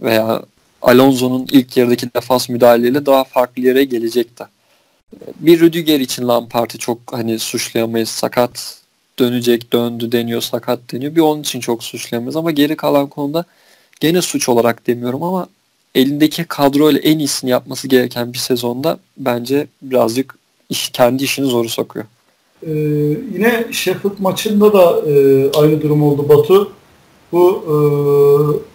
Veya 0.00 0.42
Alonso'nun 0.82 1.46
ilk 1.50 1.76
yarıdaki 1.76 2.14
defans 2.14 2.48
müdahaleyle 2.48 3.06
daha 3.06 3.24
farklı 3.24 3.62
yere 3.62 3.84
gelecekti. 3.84 4.44
Bir 5.40 5.60
Rüdiger 5.60 6.00
için 6.00 6.28
Lampard'ı 6.28 6.78
çok 6.78 6.98
hani 7.12 7.38
suçlayamayız. 7.38 8.08
Sakat 8.08 8.78
dönecek, 9.18 9.72
döndü 9.72 10.12
deniyor, 10.12 10.40
sakat 10.40 10.92
deniyor. 10.92 11.16
Bir 11.16 11.20
onun 11.20 11.40
için 11.40 11.60
çok 11.60 11.84
suçlayamayız 11.84 12.36
ama 12.36 12.50
geri 12.50 12.76
kalan 12.76 13.06
konuda 13.06 13.44
gene 14.00 14.22
suç 14.22 14.48
olarak 14.48 14.86
demiyorum 14.86 15.22
ama 15.22 15.48
elindeki 15.94 16.44
kadroyla 16.44 17.00
en 17.00 17.18
iyisini 17.18 17.50
yapması 17.50 17.88
gereken 17.88 18.32
bir 18.32 18.38
sezonda 18.38 18.98
bence 19.16 19.66
birazcık 19.82 20.34
iş, 20.68 20.88
kendi 20.88 21.24
işini 21.24 21.46
zoru 21.46 21.68
sokuyor. 21.68 22.04
Ee, 22.66 22.70
yine 23.34 23.64
Sheffield 23.72 24.18
maçında 24.18 24.72
da 24.72 25.10
e, 25.10 25.12
aynı 25.52 25.82
durum 25.82 26.02
oldu 26.02 26.28
Batu. 26.28 26.72
Bu 27.32 27.64
e, 27.68 27.76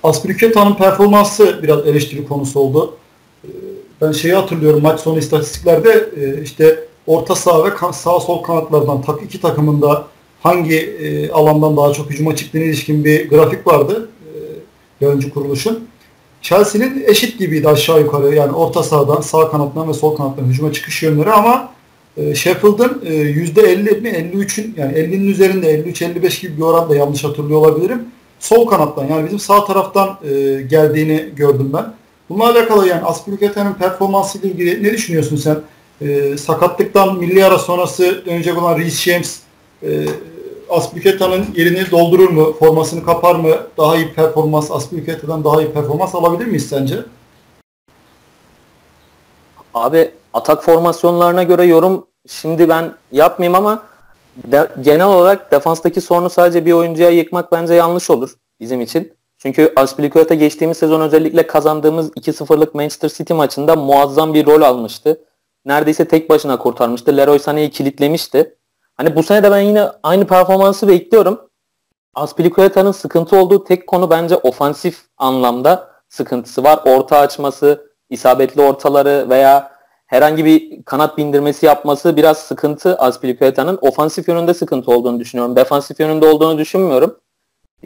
Aspilicueta'nın 0.08 0.76
performansı 0.76 1.60
biraz 1.64 1.88
eleştiri 1.88 2.28
konusu 2.28 2.60
oldu. 2.60 2.98
E, 3.44 3.50
ben 4.02 4.12
şeyi 4.12 4.34
hatırlıyorum 4.34 4.82
maç 4.82 5.00
sonu 5.00 5.20
istatistiklerde 5.20 6.10
e, 6.18 6.44
işte 6.44 6.80
orta 7.08 7.36
saha 7.36 7.66
ve 7.66 7.70
sağ 7.94 8.20
sol 8.20 8.44
kanatlardan 8.44 9.02
tak 9.02 9.24
iki 9.24 9.42
takımında 9.42 10.08
hangi 10.44 10.78
e, 10.78 11.32
alandan 11.32 11.78
daha 11.78 11.94
çok 11.94 12.10
hücuma 12.10 12.36
çıktığına 12.36 12.64
ilişkin 12.64 13.06
bir 13.06 13.30
grafik 13.30 13.68
vardı. 13.68 14.10
E, 15.02 15.06
yayıncı 15.06 15.30
kuruluşun. 15.30 15.88
Chelsea'nin 16.42 17.04
eşit 17.08 17.40
gibiydi 17.40 17.70
aşağı 17.70 18.00
yukarı. 18.00 18.36
Yani 18.36 18.52
orta 18.52 18.84
sahadan, 18.84 19.22
sağ 19.22 19.52
kanattan 19.52 19.90
ve 19.90 19.94
sol 19.94 20.16
kanattan 20.16 20.44
hücuma 20.44 20.74
çıkış 20.74 21.04
yönleri 21.04 21.32
ama 21.32 21.70
e, 22.18 22.36
Sheffield'ın 22.36 23.02
e, 23.06 23.14
%50 23.14 24.02
mi 24.02 24.10
53'ün 24.10 24.76
yani 24.78 24.94
50'nin 24.94 25.28
üzerinde 25.28 25.80
53-55 25.80 26.42
gibi 26.42 26.58
bir 26.58 26.62
oranda 26.62 26.96
yanlış 26.96 27.24
hatırlıyor 27.24 27.60
olabilirim. 27.60 28.04
Sol 28.40 28.68
kanattan 28.68 29.06
yani 29.06 29.26
bizim 29.26 29.40
sağ 29.40 29.66
taraftan 29.66 30.18
e, 30.24 30.62
geldiğini 30.62 31.30
gördüm 31.36 31.72
ben. 31.74 31.94
Bununla 32.30 32.50
alakalı 32.50 32.88
yani 32.88 33.02
Aspilicueta'nın 33.02 33.74
performansı 33.74 34.38
ile 34.38 34.48
ilgili 34.48 34.84
ne 34.84 34.94
düşünüyorsun 34.94 35.36
sen? 35.36 35.58
E, 36.02 36.38
sakatlıktan 36.38 37.18
milli 37.18 37.46
ara 37.46 37.60
sonrası 37.60 38.26
dönecek 38.26 38.58
olan 38.58 38.80
Reece 38.80 39.12
James 39.12 39.40
e, 39.84 39.88
Aspilicueta'nın 40.70 41.46
yerini 41.56 41.92
doldurur 41.92 42.30
mu? 42.30 42.54
Formasını 42.60 43.06
kapar 43.06 43.36
mı? 43.36 43.50
Daha 43.78 43.96
iyi 43.96 44.14
performans, 44.14 44.72
Aspilicueta'dan 44.72 45.44
daha 45.44 45.62
iyi 45.62 45.72
performans 45.72 46.16
alabilir 46.16 46.46
miyiz 46.46 46.70
sence? 46.70 46.96
Abi 49.74 50.12
atak 50.34 50.64
formasyonlarına 50.64 51.44
göre 51.44 51.66
yorum 51.66 52.08
şimdi 52.28 52.70
ben 52.70 52.94
yapmayayım 53.12 53.56
ama 53.56 53.84
de, 54.36 54.70
genel 54.82 55.06
olarak 55.06 55.52
defanstaki 55.52 56.02
sorunu 56.02 56.30
sadece 56.30 56.66
bir 56.66 56.72
oyuncuya 56.74 57.10
yıkmak 57.10 57.52
bence 57.52 57.74
yanlış 57.74 58.10
olur 58.10 58.34
bizim 58.60 58.82
için. 58.82 59.14
Çünkü 59.38 59.74
Aspilicueta 59.76 60.34
geçtiğimiz 60.36 60.78
sezon 60.78 61.02
özellikle 61.02 61.48
kazandığımız 61.48 62.10
2-0'lık 62.10 62.76
Manchester 62.76 63.10
City 63.10 63.34
maçında 63.34 63.76
muazzam 63.76 64.34
bir 64.34 64.46
rol 64.46 64.62
almıştı. 64.62 65.22
Neredeyse 65.66 66.08
tek 66.08 66.30
başına 66.30 66.58
kurtarmıştı. 66.58 67.18
Leroy 67.18 67.38
Sané'yi 67.38 67.70
kilitlemişti. 67.70 68.56
Hani 69.00 69.16
bu 69.16 69.24
sene 69.24 69.44
de 69.44 69.52
ben 69.52 69.60
yine 69.60 69.88
aynı 70.04 70.28
performansı 70.28 70.88
bekliyorum. 70.88 71.50
Aspilicueta'nın 72.16 72.92
sıkıntı 72.92 73.38
olduğu 73.38 73.64
tek 73.64 73.88
konu 73.88 74.10
bence 74.10 74.36
ofansif 74.36 75.02
anlamda 75.18 75.92
sıkıntısı 76.10 76.64
var. 76.64 76.80
Orta 76.86 77.18
açması, 77.18 77.92
isabetli 78.10 78.62
ortaları 78.62 79.30
veya 79.30 79.72
herhangi 80.08 80.46
bir 80.46 80.84
kanat 80.84 81.18
bindirmesi 81.18 81.66
yapması 81.66 82.16
biraz 82.16 82.38
sıkıntı 82.38 82.96
Aspilicueta'nın. 82.96 83.80
Ofansif 83.82 84.28
yönünde 84.28 84.54
sıkıntı 84.54 84.92
olduğunu 84.92 85.20
düşünüyorum. 85.20 85.56
Defansif 85.56 86.00
yönünde 86.00 86.26
olduğunu 86.26 86.58
düşünmüyorum. 86.58 87.20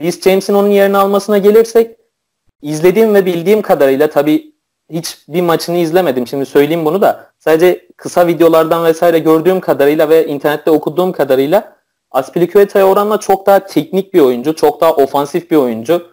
Reece 0.02 0.22
James'in 0.22 0.54
onun 0.54 0.70
yerini 0.70 0.98
almasına 0.98 1.38
gelirsek 1.38 1.98
izlediğim 2.62 3.14
ve 3.14 3.26
bildiğim 3.26 3.62
kadarıyla 3.62 4.10
tabii 4.10 4.53
hiç 4.90 5.18
bir 5.28 5.42
maçını 5.42 5.78
izlemedim. 5.78 6.28
Şimdi 6.28 6.46
söyleyeyim 6.46 6.86
bunu 6.86 7.02
da. 7.02 7.28
Sadece 7.40 7.88
kısa 7.98 8.28
videolardan 8.28 8.86
vesaire 8.86 9.20
gördüğüm 9.20 9.60
kadarıyla 9.60 10.10
ve 10.10 10.28
internette 10.28 10.72
okuduğum 10.72 11.12
kadarıyla 11.12 11.76
Aspilicueta'ya 12.12 12.88
oranla 12.88 13.20
çok 13.20 13.46
daha 13.46 13.60
teknik 13.60 14.14
bir 14.14 14.20
oyuncu, 14.20 14.56
çok 14.56 14.82
daha 14.82 14.94
ofansif 14.96 15.52
bir 15.52 15.56
oyuncu. 15.56 16.08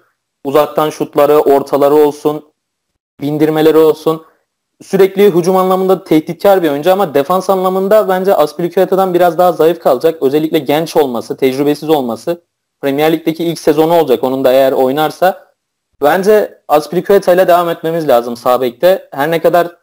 Uzaktan 0.45 0.91
şutları, 0.91 1.39
ortaları 1.39 1.95
olsun, 1.95 2.53
bindirmeleri 3.21 3.77
olsun. 3.77 4.23
Sürekli 4.83 5.35
hücum 5.35 5.57
anlamında 5.57 6.05
tehditkar 6.05 6.63
bir 6.63 6.71
oyuncu 6.71 6.93
ama 6.93 7.15
defans 7.15 7.51
anlamında 7.51 8.09
bence 8.09 8.35
Aspilicueta'dan 8.35 9.15
biraz 9.15 9.39
daha 9.39 9.53
zayıf 9.53 9.81
kalacak. 9.81 10.23
Özellikle 10.23 10.59
genç 10.59 10.97
olması, 10.97 11.37
tecrübesiz 11.37 11.89
olması. 11.89 12.43
Premier 12.81 13.13
Lig'deki 13.13 13.45
ilk 13.45 13.59
sezonu 13.59 13.95
olacak 13.95 14.25
onun 14.25 14.45
da 14.45 14.53
eğer 14.53 14.73
oynarsa. 14.73 15.50
Bence 16.03 16.61
Aspilicueta 16.69 17.35
ile 17.35 17.49
devam 17.49 17.69
etmemiz 17.69 18.09
lazım 18.09 18.37
sağ 18.37 18.61
bekte. 18.61 19.09
Her 19.13 19.31
ne 19.31 19.41
kadar 19.41 19.77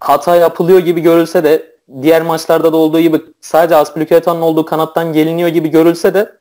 hata 0.00 0.36
yapılıyor 0.36 0.78
gibi 0.78 1.00
görülse 1.00 1.44
de 1.44 1.74
diğer 2.02 2.22
maçlarda 2.22 2.72
da 2.72 2.76
olduğu 2.76 3.00
gibi 3.00 3.22
sadece 3.40 3.76
Aspilicueta'nın 3.76 4.40
olduğu 4.40 4.64
kanattan 4.64 5.12
geliniyor 5.12 5.48
gibi 5.48 5.68
görülse 5.68 6.14
de 6.14 6.38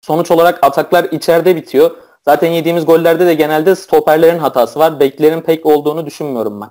sonuç 0.00 0.30
olarak 0.30 0.64
ataklar 0.64 1.04
içeride 1.04 1.56
bitiyor. 1.56 1.90
Zaten 2.24 2.50
yediğimiz 2.50 2.86
gollerde 2.86 3.26
de 3.26 3.34
genelde 3.34 3.74
stoperlerin 3.74 4.38
hatası 4.38 4.78
var. 4.78 5.00
Beklerin 5.00 5.40
pek 5.40 5.66
olduğunu 5.66 6.06
düşünmüyorum 6.06 6.60
ben. 6.60 6.70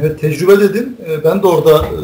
Evet 0.00 0.20
tecrübe 0.20 0.60
dedin. 0.60 0.96
Ee, 1.06 1.24
ben 1.24 1.42
de 1.42 1.46
orada 1.46 1.76
e, 1.76 2.00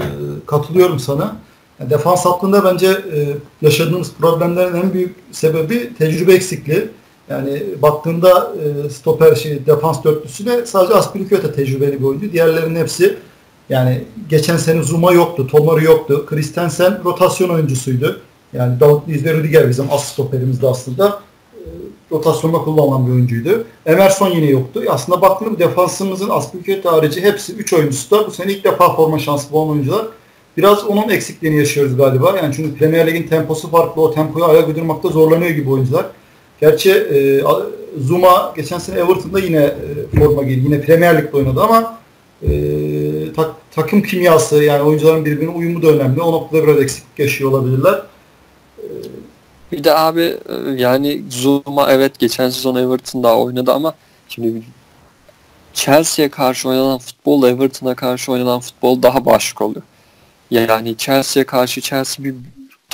katılıyorum 0.46 0.98
sana. 0.98 1.36
Defans 1.80 2.24
hattında 2.24 2.64
bence 2.64 2.86
e, 2.86 3.36
yaşadığımız 3.62 4.12
problemlerin 4.14 4.74
en 4.74 4.92
büyük 4.92 5.16
sebebi 5.32 5.94
tecrübe 5.94 6.32
eksikliği. 6.32 6.88
Yani 7.30 7.62
baktığında 7.82 8.52
e, 8.86 8.90
stoper 8.90 9.34
şey 9.34 9.66
defans 9.66 10.04
dörtlüsü 10.04 10.46
de 10.46 10.66
sadece 10.66 10.94
Aspilicueta 10.94 11.52
tecrübeli 11.52 12.00
bir 12.00 12.04
oyuncu. 12.04 12.32
Diğerlerinin 12.32 12.80
hepsi 12.80 13.16
yani 13.68 14.04
geçen 14.28 14.56
sene 14.56 14.82
Zuma 14.82 15.12
yoktu, 15.12 15.46
Tomori 15.46 15.84
yoktu. 15.84 16.26
Christensen 16.26 17.04
rotasyon 17.04 17.48
oyuncusuydu. 17.48 18.20
Yani 18.52 18.80
Davut 18.80 19.08
ve 19.08 19.34
Rüdiger 19.34 19.68
bizim 19.68 19.86
as 19.90 20.12
stoperimizdi 20.12 20.66
aslında. 20.66 21.20
E, 21.54 21.60
rotasyonda 22.12 22.58
kullanılan 22.58 23.06
bir 23.06 23.12
oyuncuydu. 23.12 23.64
Emerson 23.86 24.30
yine 24.30 24.46
yoktu. 24.50 24.82
Aslında 24.88 25.22
baktığım 25.22 25.58
defansımızın 25.58 26.28
Aspilicueta 26.28 26.92
harici 26.92 27.22
hepsi 27.22 27.52
3 27.52 27.72
oyuncusu 27.72 28.10
da 28.10 28.26
bu 28.26 28.30
sene 28.30 28.52
ilk 28.52 28.64
defa 28.64 28.96
forma 28.96 29.18
şansı 29.18 29.52
bulan 29.52 29.68
oyuncular. 29.68 30.06
Biraz 30.56 30.84
onun 30.84 31.08
eksikliğini 31.08 31.58
yaşıyoruz 31.58 31.96
galiba. 31.96 32.36
Yani 32.36 32.54
çünkü 32.56 32.78
Premier 32.78 33.06
Lig'in 33.06 33.28
temposu 33.28 33.70
farklı. 33.70 34.02
O 34.02 34.14
tempoyu 34.14 34.44
ayak 34.44 34.68
uydurmakta 34.68 35.08
zorlanıyor 35.08 35.50
gibi 35.50 35.70
oyuncular. 35.70 36.06
Gerçi 36.60 36.90
e, 36.92 37.42
Zuma 37.98 38.52
geçen 38.56 38.78
sene 38.78 38.98
Everton'da 38.98 39.40
yine 39.40 39.74
e, 40.14 40.18
forma 40.18 40.42
giydi. 40.42 40.60
Yine 40.64 40.80
Premier 40.80 41.18
Lig'de 41.18 41.36
oynadı 41.36 41.62
ama 41.62 41.98
e, 42.42 42.50
tak, 43.36 43.50
takım 43.70 44.02
kimyası 44.02 44.64
yani 44.64 44.82
oyuncuların 44.82 45.24
birbirine 45.24 45.50
uyumu 45.50 45.82
da 45.82 45.86
önemli. 45.86 46.22
O 46.22 46.32
noktada 46.32 46.62
biraz 46.62 46.82
eksiklik 46.82 47.18
yaşıyor 47.18 47.50
olabilirler. 47.50 48.02
E, 48.78 48.84
bir 49.72 49.84
de 49.84 49.94
abi 49.94 50.22
e, 50.22 50.70
yani 50.76 51.22
Zuma 51.30 51.92
evet 51.92 52.18
geçen 52.18 52.50
sezon 52.50 52.74
Everton'da 52.76 53.38
oynadı 53.38 53.72
ama 53.72 53.94
şimdi 54.28 54.62
Chelsea'ye 55.74 56.28
karşı 56.28 56.68
oynanan 56.68 56.98
futbol 56.98 57.48
Everton'a 57.48 57.94
karşı 57.94 58.32
oynanan 58.32 58.60
futbol 58.60 59.02
daha 59.02 59.24
başka 59.26 59.64
oluyor. 59.64 59.82
Yani 60.50 60.96
Chelsea'ye 60.96 61.46
karşı 61.46 61.80
Chelsea 61.80 62.24
bir 62.24 62.34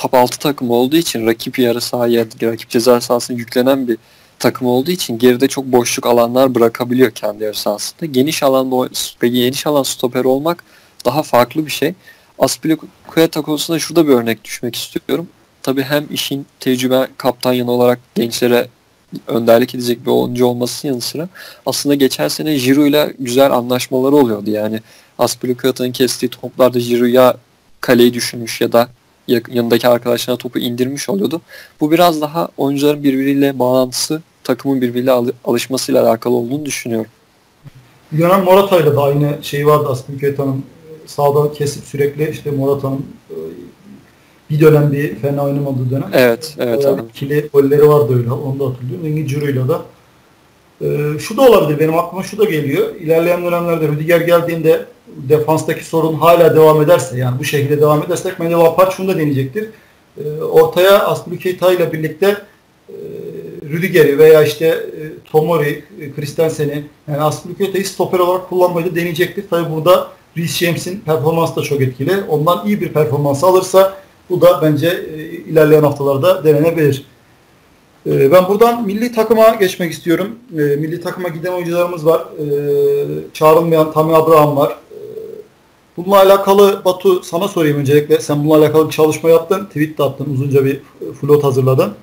top 0.05 0.13
6 0.13 0.39
takım 0.39 0.69
olduğu 0.69 0.95
için 0.95 1.27
rakip 1.27 1.59
yarı 1.59 1.81
sahaya, 1.81 2.25
rakip 2.43 2.69
ceza 2.69 3.01
sahasına 3.01 3.37
yüklenen 3.37 3.87
bir 3.87 3.97
takım 4.39 4.67
olduğu 4.67 4.91
için 4.91 5.17
geride 5.17 5.47
çok 5.47 5.65
boşluk 5.65 6.05
alanlar 6.05 6.55
bırakabiliyor 6.55 7.11
kendi 7.11 7.43
yarı 7.43 7.57
sahasında. 7.57 8.05
Geniş 8.05 8.43
alanda 8.43 8.89
geniş 9.21 9.67
alan 9.67 9.83
stoper 9.83 10.25
olmak 10.25 10.63
daha 11.05 11.23
farklı 11.23 11.65
bir 11.65 11.71
şey. 11.71 11.93
Aspilicueta 12.39 13.41
konusunda 13.41 13.79
şurada 13.79 14.07
bir 14.07 14.13
örnek 14.13 14.43
düşmek 14.43 14.75
istiyorum. 14.75 15.27
Tabi 15.63 15.83
hem 15.83 16.05
işin 16.11 16.45
tecrübe 16.59 17.07
kaptan 17.17 17.53
yanı 17.53 17.71
olarak 17.71 17.99
gençlere 18.15 18.67
önderlik 19.27 19.75
edecek 19.75 20.05
bir 20.05 20.11
oyuncu 20.11 20.45
olmasının 20.45 20.91
yanı 20.91 21.01
sıra 21.01 21.29
aslında 21.65 21.95
geçen 21.95 22.27
sene 22.27 22.57
Giroud 22.57 22.85
ile 22.85 23.13
güzel 23.19 23.51
anlaşmaları 23.51 24.15
oluyordu. 24.15 24.49
Yani 24.49 24.79
Aspilicueta'nın 25.19 25.91
kestiği 25.91 26.29
toplarda 26.29 26.79
Giroud'a 26.79 27.37
kaleyi 27.81 28.13
düşünmüş 28.13 28.61
ya 28.61 28.71
da 28.71 28.89
yanındaki 29.27 29.87
arkadaşlarına 29.87 30.37
topu 30.37 30.59
indirmiş 30.59 31.09
oluyordu. 31.09 31.41
Bu 31.81 31.91
biraz 31.91 32.21
daha 32.21 32.49
oyuncuların 32.57 33.03
birbiriyle 33.03 33.59
bağlantısı, 33.59 34.21
takımın 34.43 34.81
birbiriyle 34.81 35.11
alışmasıyla 35.45 36.07
alakalı 36.07 36.35
olduğunu 36.35 36.65
düşünüyorum. 36.65 37.11
Dönem 38.17 38.43
Morata'yla 38.43 38.95
da 38.95 39.03
aynı 39.03 39.37
şey 39.41 39.67
vardı 39.67 39.89
Aspilicueta'nın 39.89 40.63
sağda 41.05 41.53
kesip 41.53 41.83
sürekli 41.83 42.29
işte 42.29 42.51
Morata'nın 42.51 43.05
e, 43.29 43.35
bir 44.49 44.59
dönem 44.61 44.91
bir 44.91 45.15
fena 45.15 45.43
oynamadığı 45.43 45.89
dönem. 45.91 46.09
Evet, 46.13 46.55
evet. 46.59 46.83
Yani 46.83 47.01
ikili 47.09 47.49
golleri 47.53 47.89
vardı 47.89 48.17
öyle. 48.17 48.31
Onu 48.31 48.59
da 48.59 48.65
hatırlıyorum. 48.65 49.05
Engin 49.05 49.27
Curu'yla 49.27 49.67
da. 49.69 49.81
Ee, 50.81 51.19
şu 51.19 51.37
da 51.37 51.41
olabilir. 51.41 51.79
Benim 51.79 51.97
aklıma 51.97 52.23
şu 52.23 52.37
da 52.37 52.45
geliyor. 52.45 52.95
İlerleyen 52.95 53.45
dönemlerde 53.45 53.87
Rüdiger 53.87 54.21
geldiğinde 54.21 54.85
defanstaki 55.15 55.85
sorun 55.85 56.13
hala 56.13 56.55
devam 56.55 56.81
ederse 56.81 57.17
yani 57.17 57.39
bu 57.39 57.43
şekilde 57.43 57.81
devam 57.81 58.03
edersek 58.03 58.39
bence 58.39 58.55
Lampard 58.55 58.91
şunu 58.91 59.07
da 59.07 59.17
deneyecektir. 59.17 59.69
E, 60.17 60.41
ortaya 60.41 61.05
Aspilicueta 61.07 61.73
ile 61.73 61.93
birlikte 61.93 62.37
e, 62.89 62.95
Rüdiger'i 63.69 64.17
veya 64.17 64.43
işte 64.43 64.65
e, 64.65 65.29
Tomori, 65.31 65.83
e, 66.01 66.13
Christensen'i 66.13 66.83
yani 67.07 67.21
Aspilicueta'yı 67.21 67.85
stoper 67.85 68.19
olarak 68.19 68.49
kullanmayı 68.49 68.85
da 68.91 68.95
deneyecektir. 68.95 69.49
Tabi 69.49 69.75
burada 69.75 70.07
Reece 70.37 70.65
James'in 70.65 70.99
performansı 70.99 71.55
da 71.55 71.61
çok 71.61 71.81
etkili. 71.81 72.23
Ondan 72.29 72.67
iyi 72.67 72.81
bir 72.81 72.89
performans 72.89 73.43
alırsa 73.43 73.93
bu 74.29 74.41
da 74.41 74.61
bence 74.61 74.87
e, 74.87 75.21
ilerleyen 75.21 75.83
haftalarda 75.83 76.43
denenebilir. 76.43 77.05
E, 78.07 78.31
ben 78.31 78.47
buradan 78.47 78.85
milli 78.85 79.11
takıma 79.11 79.55
geçmek 79.55 79.91
istiyorum. 79.91 80.35
E, 80.51 80.61
milli 80.61 81.01
takıma 81.01 81.29
giden 81.29 81.51
oyuncularımız 81.51 82.05
var. 82.05 82.21
E, 82.21 82.45
çağrılmayan 83.33 83.91
Tammy 83.91 84.15
Abraham 84.15 84.55
var. 84.57 84.75
Bununla 85.97 86.17
alakalı 86.17 86.81
Batu 86.85 87.23
sana 87.23 87.47
sorayım 87.47 87.77
öncelikle. 87.77 88.19
Sen 88.19 88.39
bununla 88.43 88.57
alakalı 88.57 88.87
bir 88.87 88.93
çalışma 88.93 89.29
yaptın. 89.29 89.65
Tweet 89.65 89.97
de 89.97 90.03
attın. 90.03 90.33
Uzunca 90.33 90.65
bir 90.65 90.79
float 91.21 91.43
hazırladın. 91.43 91.93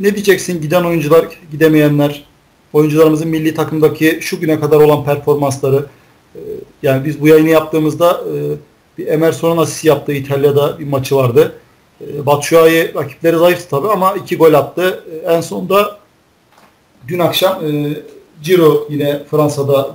Ne 0.00 0.14
diyeceksin 0.14 0.60
giden 0.60 0.84
oyuncular, 0.84 1.26
gidemeyenler, 1.52 2.24
oyuncularımızın 2.72 3.28
milli 3.28 3.54
takımdaki 3.54 4.18
şu 4.22 4.40
güne 4.40 4.60
kadar 4.60 4.80
olan 4.80 5.04
performansları. 5.04 5.86
Yani 6.82 7.04
biz 7.04 7.20
bu 7.20 7.28
yayını 7.28 7.48
yaptığımızda 7.48 8.20
bir 8.98 9.06
Emerson'un 9.06 9.56
asist 9.56 9.84
yaptığı 9.84 10.12
İtalya'da 10.12 10.78
bir 10.78 10.86
maçı 10.86 11.16
vardı. 11.16 11.52
Batshuayi 12.00 12.94
rakipleri 12.94 13.36
zayıftı 13.36 13.68
tabii 13.68 13.88
ama 13.88 14.12
iki 14.12 14.36
gol 14.36 14.54
attı. 14.54 15.04
En 15.26 15.40
sonunda 15.40 15.98
dün 17.08 17.18
akşam 17.18 17.62
Ciro 18.42 18.86
yine 18.90 19.22
Fransa'da 19.30 19.90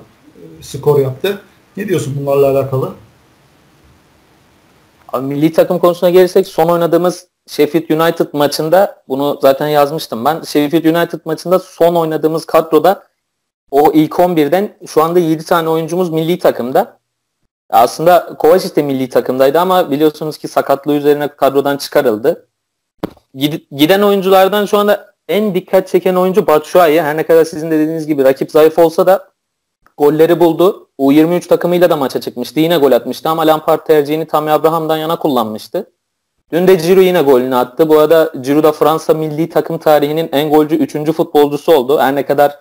skor 0.61 0.99
yaptı. 0.99 1.41
Ne 1.77 1.87
diyorsun 1.87 2.15
bunlarla 2.19 2.51
alakalı? 2.51 2.93
Abi, 5.13 5.25
milli 5.25 5.53
takım 5.53 5.79
konusuna 5.79 6.09
gelirsek 6.09 6.47
son 6.47 6.69
oynadığımız 6.69 7.27
Sheffield 7.47 7.89
United 7.89 8.27
maçında 8.33 9.03
bunu 9.07 9.39
zaten 9.41 9.67
yazmıştım 9.67 10.25
ben. 10.25 10.41
Sheffield 10.41 10.95
United 10.95 11.19
maçında 11.25 11.59
son 11.59 11.95
oynadığımız 11.95 12.45
kadroda 12.45 13.03
o 13.71 13.91
ilk 13.93 14.11
11'den 14.11 14.77
şu 14.87 15.03
anda 15.03 15.19
7 15.19 15.45
tane 15.45 15.69
oyuncumuz 15.69 16.09
milli 16.09 16.39
takımda. 16.39 16.99
Aslında 17.69 18.35
Kovacic 18.39 18.75
de 18.75 18.81
milli 18.83 19.09
takımdaydı 19.09 19.59
ama 19.59 19.91
biliyorsunuz 19.91 20.37
ki 20.37 20.47
sakatlığı 20.47 20.93
üzerine 20.93 21.27
kadrodan 21.27 21.77
çıkarıldı. 21.77 22.47
Giden 23.71 24.01
oyunculardan 24.01 24.65
şu 24.65 24.77
anda 24.77 25.13
en 25.27 25.55
dikkat 25.55 25.87
çeken 25.87 26.15
oyuncu 26.15 26.47
Batshuayi. 26.47 27.01
Her 27.01 27.17
ne 27.17 27.23
kadar 27.23 27.45
sizin 27.45 27.71
de 27.71 27.79
dediğiniz 27.79 28.07
gibi 28.07 28.23
rakip 28.23 28.51
zayıf 28.51 28.79
olsa 28.79 29.07
da 29.07 29.30
golleri 30.01 30.39
buldu. 30.39 30.87
U23 30.99 31.47
takımıyla 31.47 31.89
da 31.89 31.95
maça 31.95 32.21
çıkmıştı. 32.21 32.59
Yine 32.59 32.77
gol 32.77 32.91
atmıştı 32.91 33.29
ama 33.29 33.47
Lampard 33.47 33.85
tercihini 33.85 34.27
Tammy 34.27 34.51
Abraham'dan 34.51 34.97
yana 34.97 35.19
kullanmıştı. 35.19 35.91
Dün 36.51 36.67
de 36.67 36.75
Giroud 36.75 37.03
yine 37.03 37.21
golünü 37.21 37.55
attı. 37.55 37.89
Bu 37.89 37.99
arada 37.99 38.33
Giroud 38.41 38.63
da 38.63 38.71
Fransa 38.71 39.13
milli 39.13 39.49
takım 39.49 39.77
tarihinin 39.77 40.29
en 40.31 40.49
golcü 40.49 40.75
3. 40.75 41.11
futbolcusu 41.11 41.71
oldu. 41.71 41.99
Her 41.99 42.15
ne 42.15 42.25
kadar 42.25 42.55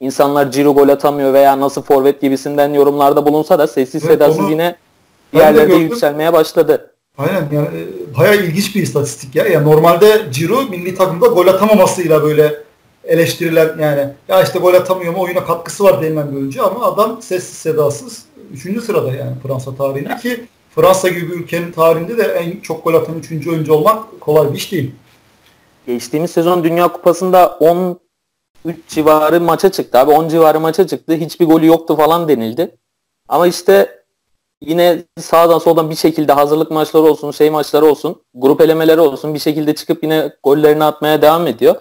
insanlar 0.00 0.46
Giroud 0.46 0.74
gol 0.74 0.88
atamıyor 0.88 1.32
veya 1.32 1.60
nasıl 1.60 1.82
forvet 1.82 2.20
gibisinden 2.20 2.74
yorumlarda 2.74 3.26
bulunsa 3.26 3.58
da 3.58 3.66
sessiz 3.66 4.04
evet, 4.04 4.12
sedasız 4.12 4.50
yine 4.50 4.76
yerlerde 5.32 5.74
yükselmeye 5.74 6.32
başladı. 6.32 6.94
Aynen 7.18 7.48
yani 7.52 7.68
e, 7.68 8.18
bayağı 8.18 8.36
ilginç 8.36 8.76
bir 8.76 8.82
istatistik 8.82 9.34
ya. 9.34 9.46
Yani 9.46 9.66
normalde 9.66 10.22
Ciro 10.30 10.62
milli 10.62 10.94
takımda 10.94 11.26
gol 11.26 11.46
atamamasıyla 11.46 12.22
böyle 12.22 12.62
eleştirilen 13.04 13.78
yani 13.78 14.08
ya 14.28 14.42
işte 14.42 14.58
gol 14.58 14.74
atamıyor 14.74 15.12
mu 15.12 15.20
oyuna 15.20 15.44
katkısı 15.44 15.84
var 15.84 16.02
denilen 16.02 16.32
bir 16.32 16.36
oyuncu 16.36 16.66
ama 16.66 16.86
adam 16.86 17.22
sessiz 17.22 17.58
sedasız 17.58 18.24
3. 18.52 18.84
sırada 18.84 19.12
yani 19.12 19.32
Fransa 19.42 19.76
tarihinde 19.76 20.16
ki 20.16 20.46
Fransa 20.74 21.08
gibi 21.08 21.30
bir 21.30 21.36
ülkenin 21.36 21.72
tarihinde 21.72 22.18
de 22.18 22.22
en 22.22 22.60
çok 22.60 22.84
gol 22.84 22.94
atan 22.94 23.18
3. 23.18 23.46
oyuncu 23.46 23.72
olmak 23.72 24.20
kolay 24.20 24.52
bir 24.52 24.56
iş 24.56 24.72
değil. 24.72 24.94
Geçtiğimiz 25.86 26.30
sezon 26.30 26.64
Dünya 26.64 26.88
Kupası'nda 26.88 27.56
10 27.60 28.00
3 28.64 28.76
civarı 28.88 29.40
maça 29.40 29.72
çıktı 29.72 29.98
abi. 29.98 30.10
10 30.10 30.28
civarı 30.28 30.60
maça 30.60 30.86
çıktı. 30.86 31.14
Hiçbir 31.14 31.46
golü 31.46 31.66
yoktu 31.66 31.96
falan 31.96 32.28
denildi. 32.28 32.76
Ama 33.28 33.46
işte 33.46 34.04
yine 34.60 35.04
sağdan 35.20 35.58
soldan 35.58 35.90
bir 35.90 35.94
şekilde 35.94 36.32
hazırlık 36.32 36.70
maçları 36.70 37.02
olsun, 37.02 37.30
şey 37.30 37.50
maçları 37.50 37.86
olsun, 37.86 38.22
grup 38.34 38.60
elemeleri 38.60 39.00
olsun 39.00 39.34
bir 39.34 39.38
şekilde 39.38 39.74
çıkıp 39.74 40.02
yine 40.02 40.32
gollerini 40.42 40.84
atmaya 40.84 41.22
devam 41.22 41.46
ediyor. 41.46 41.76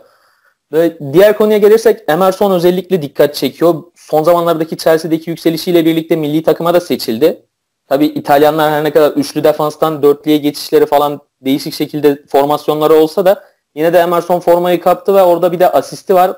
Ve 0.72 0.98
diğer 1.14 1.38
konuya 1.38 1.58
gelirsek 1.58 2.00
Emerson 2.08 2.52
özellikle 2.52 3.02
dikkat 3.02 3.36
çekiyor. 3.36 3.84
Son 3.96 4.24
zamanlardaki 4.24 4.78
Chelsea'deki 4.78 5.30
yükselişiyle 5.30 5.86
birlikte 5.86 6.16
milli 6.16 6.44
takıma 6.44 6.74
da 6.74 6.80
seçildi. 6.82 7.46
Tabi 7.88 8.06
İtalyanlar 8.06 8.72
her 8.72 8.84
ne 8.84 8.92
kadar 8.92 9.12
üçlü 9.12 9.44
defanstan 9.44 10.04
dörtlüye 10.04 10.38
geçişleri 10.38 10.86
falan 10.86 11.22
değişik 11.42 11.74
şekilde 11.74 12.24
formasyonları 12.28 12.94
olsa 12.94 13.26
da 13.26 13.44
yine 13.76 13.94
de 13.94 14.00
Emerson 14.00 14.40
formayı 14.40 14.82
kaptı 14.82 15.16
ve 15.16 15.24
orada 15.24 15.52
bir 15.52 15.60
de 15.60 15.72
asisti 15.72 16.16
var. 16.16 16.38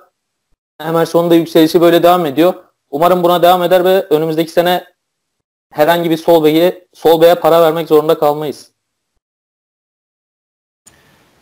Emerson'un 0.79 1.29
da 1.29 1.35
yükselişi 1.35 1.81
böyle 1.81 2.03
devam 2.03 2.25
ediyor. 2.25 2.53
Umarım 2.91 3.23
buna 3.23 3.41
devam 3.41 3.63
eder 3.63 3.85
ve 3.85 4.07
önümüzdeki 4.09 4.51
sene 4.51 4.83
herhangi 5.71 6.09
bir 6.09 6.17
sol 6.17 6.43
beye, 6.43 6.87
sol 6.93 7.21
beye 7.21 7.35
para 7.35 7.61
vermek 7.61 7.87
zorunda 7.87 8.17
kalmayız. 8.17 8.72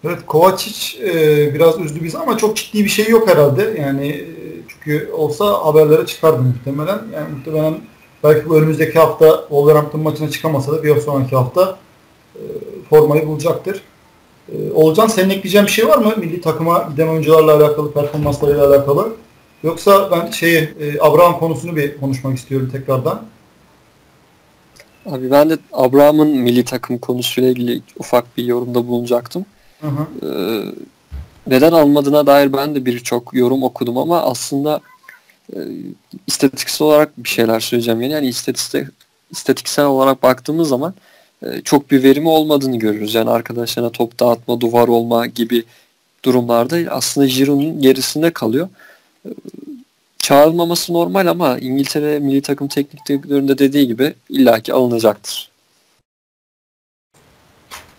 Evet 0.06 0.20
Kovacic 0.28 0.98
e, 1.04 1.54
biraz 1.54 1.80
üzdü 1.80 2.04
bizi 2.04 2.18
ama 2.18 2.38
çok 2.38 2.56
ciddi 2.56 2.84
bir 2.84 2.90
şey 2.90 3.10
yok 3.10 3.30
herhalde. 3.30 3.82
Yani 3.82 4.08
e, 4.08 4.26
çünkü 4.68 5.12
olsa 5.12 5.66
haberlere 5.66 6.06
çıkardı 6.06 6.42
muhtemelen. 6.42 7.00
Yani 7.14 7.36
muhtemelen 7.38 7.74
belki 8.24 8.50
bu 8.50 8.58
önümüzdeki 8.58 9.00
hafta 9.00 9.40
Wolverhampton 9.40 10.02
maçına 10.02 10.30
çıkamasa 10.30 10.72
da 10.72 10.84
bir 10.84 11.00
sonraki 11.00 11.36
hafta 11.36 11.78
e, 12.36 12.42
formayı 12.90 13.28
bulacaktır. 13.28 13.82
E, 14.52 14.72
Olcan 14.72 15.08
senin 15.08 15.30
ekleyeceğin 15.30 15.68
bir 15.68 15.72
şey 15.72 15.88
var 15.88 15.98
mı? 15.98 16.14
Milli 16.18 16.42
takıma 16.42 16.90
giden 16.92 17.08
oyuncularla 17.08 17.56
alakalı, 17.56 17.94
performanslarıyla 17.94 18.68
alakalı. 18.68 19.14
Yoksa 19.64 20.12
ben 20.12 20.32
şeyi 20.32 20.58
e, 20.58 21.00
Abraham 21.00 21.40
konusunu 21.40 21.76
bir 21.76 21.98
konuşmak 21.98 22.38
istiyorum 22.38 22.70
tekrardan. 22.72 23.22
Abi 25.06 25.32
ben 25.32 25.50
de 25.50 25.58
Abraham'ın 25.74 26.28
milli 26.28 26.66
takım 26.66 26.98
konusuyla 26.98 27.50
ilgili 27.50 27.82
ufak 28.00 28.38
bir 28.38 28.44
yorumda 28.44 28.88
bulunacaktım. 28.88 29.46
Hı. 29.82 30.28
Ee, 30.28 30.64
neden 31.48 31.72
almadığına 31.72 32.28
dair 32.28 32.54
ben 32.54 32.76
de 32.76 32.86
birçok 32.86 33.34
yorum 33.34 33.64
okudum 33.64 33.98
ama 33.98 34.22
aslında 34.22 34.82
e, 35.54 35.60
istatistiksel 36.28 36.88
olarak 36.88 37.18
bir 37.18 37.30
şeyler 37.30 37.60
söyleyeceğim. 37.60 38.02
Yani, 38.02 38.14
yani 38.14 38.28
istatistik, 38.28 38.88
istatistiksel 39.32 39.86
olarak 39.86 40.24
baktığımız 40.24 40.70
zaman 40.70 40.94
e, 41.46 41.62
çok 41.62 41.92
bir 41.92 42.04
verimi 42.04 42.30
olmadığını 42.30 42.80
görürüz. 42.80 43.16
Yani 43.16 43.30
arkadaşlarına 43.30 43.90
top 43.90 44.20
dağıtma, 44.20 44.62
duvar 44.62 44.88
olma 44.88 45.26
gibi 45.26 45.64
durumlarda 46.26 46.94
aslında 46.94 47.28
Giroud'un 47.28 47.82
gerisinde 47.82 48.34
kalıyor. 48.34 48.70
E, 49.26 49.30
çağrılmaması 50.18 50.94
normal 50.94 51.28
ama 51.28 51.60
İngiltere 51.60 52.20
milli 52.20 52.42
takım 52.42 52.68
teknik 52.68 53.06
direktöründe 53.06 53.58
dediği 53.58 53.88
gibi 53.88 54.14
illaki 54.30 54.74
alınacaktır. 54.74 55.51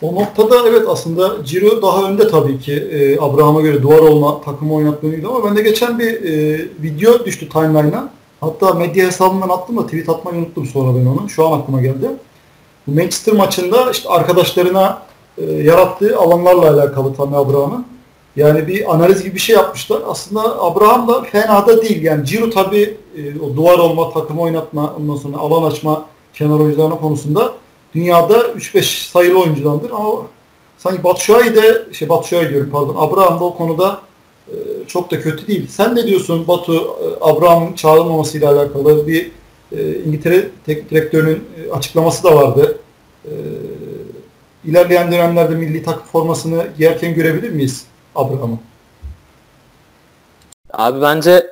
O 0.02 0.14
noktada 0.14 0.68
evet 0.68 0.82
aslında 0.88 1.44
Ciro 1.44 1.82
daha 1.82 2.08
önde 2.08 2.28
tabii 2.28 2.58
ki 2.60 2.72
e, 2.72 3.20
Abraham'a 3.20 3.60
göre 3.60 3.82
duvar 3.82 3.98
olma 3.98 4.40
takımı 4.40 4.74
oynatmalıydı 4.74 5.28
ama 5.28 5.44
ben 5.44 5.56
de 5.56 5.62
geçen 5.62 5.98
bir 5.98 6.24
e, 6.24 6.58
video 6.82 7.24
düştü 7.24 7.48
timeline'a. 7.48 8.08
Hatta 8.40 8.74
medya 8.74 9.06
hesabımdan 9.06 9.48
attım 9.48 9.76
da 9.76 9.86
tweet 9.86 10.08
atmayı 10.08 10.38
unuttum 10.38 10.66
sonra 10.66 10.98
ben 10.98 11.06
onu. 11.06 11.28
Şu 11.30 11.46
an 11.48 11.58
aklıma 11.58 11.82
geldi. 11.82 12.10
Manchester 12.86 13.34
maçında 13.34 13.90
işte 13.90 14.08
arkadaşlarına 14.08 15.02
e, 15.38 15.44
yarattığı 15.44 16.18
alanlarla 16.18 16.70
alakalı 16.74 17.14
Tammy 17.14 17.36
Abraham'ın. 17.36 17.86
Yani 18.36 18.68
bir 18.68 18.94
analiz 18.94 19.22
gibi 19.22 19.34
bir 19.34 19.40
şey 19.40 19.56
yapmışlar. 19.56 20.00
Aslında 20.08 20.62
Abraham 20.62 21.08
da 21.08 21.22
fena 21.22 21.66
da 21.66 21.82
değil. 21.82 22.02
Yani 22.02 22.26
Ciro 22.26 22.50
tabii 22.50 22.96
e, 23.16 23.40
o 23.40 23.56
duvar 23.56 23.78
olma, 23.78 24.12
takım 24.12 24.38
oynatma, 24.38 24.94
ondan 25.00 25.16
sonra 25.16 25.36
alan 25.38 25.70
açma 25.70 26.04
kenar 26.34 26.60
oyuncularına 26.60 26.98
konusunda 26.98 27.52
dünyada 27.94 28.38
3-5 28.38 29.10
sayılı 29.10 29.42
oyuncudandır 29.42 29.90
ama 29.90 30.26
sanki 30.78 31.04
Batshuayi 31.04 31.56
de 31.56 31.86
şey 31.92 32.08
Batshuayi 32.08 32.48
diyorum 32.48 32.70
pardon 32.72 32.96
Abraham 32.98 33.40
da 33.40 33.44
o 33.44 33.56
konuda 33.56 34.00
e, 34.48 34.54
çok 34.86 35.10
da 35.10 35.20
kötü 35.20 35.46
değil. 35.46 35.66
Sen 35.68 35.96
ne 35.96 36.06
diyorsun 36.06 36.48
Batu 36.48 36.74
e, 36.74 36.84
Abraham'ın 37.20 37.72
çağrılmamasıyla 37.72 38.52
alakalı 38.52 39.06
bir 39.06 39.30
e, 39.72 39.98
İngiltere 39.98 40.48
teknik 40.66 40.90
direktörünün 40.90 41.48
e, 41.56 41.72
açıklaması 41.72 42.24
da 42.24 42.36
vardı. 42.36 42.78
E, 43.24 43.32
ilerleyen 44.64 45.12
dönemlerde 45.12 45.54
milli 45.54 45.82
takım 45.82 46.02
formasını 46.02 46.66
giyerken 46.78 47.14
görebilir 47.14 47.50
miyiz 47.50 47.86
Abraham'ı? 48.14 48.58
Abi 50.72 51.02
bence 51.02 51.46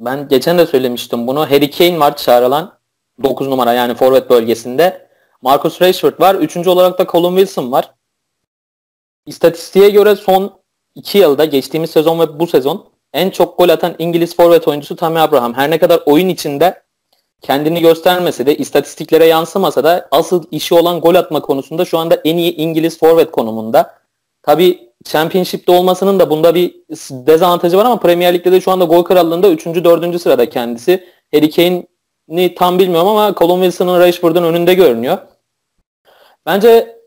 ben 0.00 0.28
geçen 0.28 0.58
de 0.58 0.66
söylemiştim 0.66 1.26
bunu. 1.26 1.50
Harry 1.50 1.70
Kane 1.70 2.00
var 2.00 2.16
çağrılan 2.16 2.78
9 3.22 3.48
numara 3.48 3.72
yani 3.72 3.94
forvet 3.94 4.30
bölgesinde. 4.30 5.07
Marcus 5.42 5.82
Rashford 5.82 6.20
var. 6.20 6.34
Üçüncü 6.34 6.70
olarak 6.70 6.98
da 6.98 7.06
Colin 7.06 7.36
Wilson 7.36 7.72
var. 7.72 7.94
İstatistiğe 9.26 9.90
göre 9.90 10.16
son 10.16 10.60
2 10.94 11.18
yılda 11.18 11.44
geçtiğimiz 11.44 11.90
sezon 11.90 12.20
ve 12.20 12.40
bu 12.40 12.46
sezon 12.46 12.86
en 13.12 13.30
çok 13.30 13.58
gol 13.58 13.68
atan 13.68 13.94
İngiliz 13.98 14.36
forvet 14.36 14.68
oyuncusu 14.68 14.96
Tammy 14.96 15.20
Abraham. 15.20 15.54
Her 15.54 15.70
ne 15.70 15.78
kadar 15.78 16.00
oyun 16.06 16.28
içinde 16.28 16.82
kendini 17.40 17.80
göstermese 17.80 18.46
de 18.46 18.56
istatistiklere 18.56 19.26
yansımasa 19.26 19.84
da 19.84 20.08
asıl 20.10 20.44
işi 20.50 20.74
olan 20.74 21.00
gol 21.00 21.14
atma 21.14 21.40
konusunda 21.40 21.84
şu 21.84 21.98
anda 21.98 22.20
en 22.24 22.36
iyi 22.36 22.56
İngiliz 22.56 22.98
forvet 22.98 23.30
konumunda. 23.30 23.98
Tabi 24.42 24.88
Championship'te 25.04 25.72
olmasının 25.72 26.20
da 26.20 26.30
bunda 26.30 26.54
bir 26.54 26.74
dezavantajı 27.10 27.76
var 27.76 27.84
ama 27.84 28.00
Premier 28.00 28.34
Lig'de 28.34 28.52
de 28.52 28.60
şu 28.60 28.70
anda 28.70 28.84
gol 28.84 29.02
krallığında 29.02 29.48
3. 29.48 29.66
4. 29.66 30.20
sırada 30.20 30.50
kendisi. 30.50 31.04
Harry 31.34 31.50
Kane'i 32.28 32.54
tam 32.54 32.78
bilmiyorum 32.78 33.08
ama 33.08 33.34
Colin 33.34 33.62
Wilson'ın 33.62 34.00
Rashford'un 34.00 34.44
önünde 34.44 34.74
görünüyor. 34.74 35.18
Bence 36.46 36.98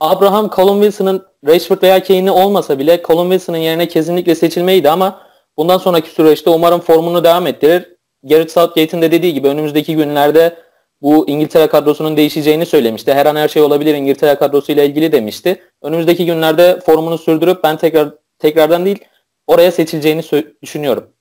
Abraham 0.00 0.50
Colin 0.50 0.82
Wilson'ın 0.82 1.26
Rashford 1.46 1.82
veya 1.82 2.02
Kane'i 2.02 2.30
olmasa 2.30 2.78
bile 2.78 3.02
Colin 3.04 3.30
Wilson'ın 3.30 3.58
yerine 3.58 3.88
kesinlikle 3.88 4.34
seçilmeydi 4.34 4.90
ama 4.90 5.22
bundan 5.56 5.78
sonraki 5.78 6.10
süreçte 6.10 6.50
umarım 6.50 6.80
formunu 6.80 7.24
devam 7.24 7.46
ettirir. 7.46 7.96
Gareth 8.22 8.52
Southgate'in 8.52 9.02
de 9.02 9.12
dediği 9.12 9.34
gibi 9.34 9.48
önümüzdeki 9.48 9.96
günlerde 9.96 10.56
bu 11.02 11.28
İngiltere 11.28 11.66
kadrosunun 11.66 12.16
değişeceğini 12.16 12.66
söylemişti. 12.66 13.14
Her 13.14 13.26
an 13.26 13.36
her 13.36 13.48
şey 13.48 13.62
olabilir 13.62 13.94
İngiltere 13.94 14.34
kadrosuyla 14.34 14.84
ilgili 14.84 15.12
demişti. 15.12 15.62
Önümüzdeki 15.82 16.26
günlerde 16.26 16.80
formunu 16.80 17.18
sürdürüp 17.18 17.64
ben 17.64 17.76
tekrar 17.76 18.14
tekrardan 18.38 18.84
değil 18.84 19.04
oraya 19.46 19.72
seçileceğini 19.72 20.22
düşünüyorum. 20.62 21.17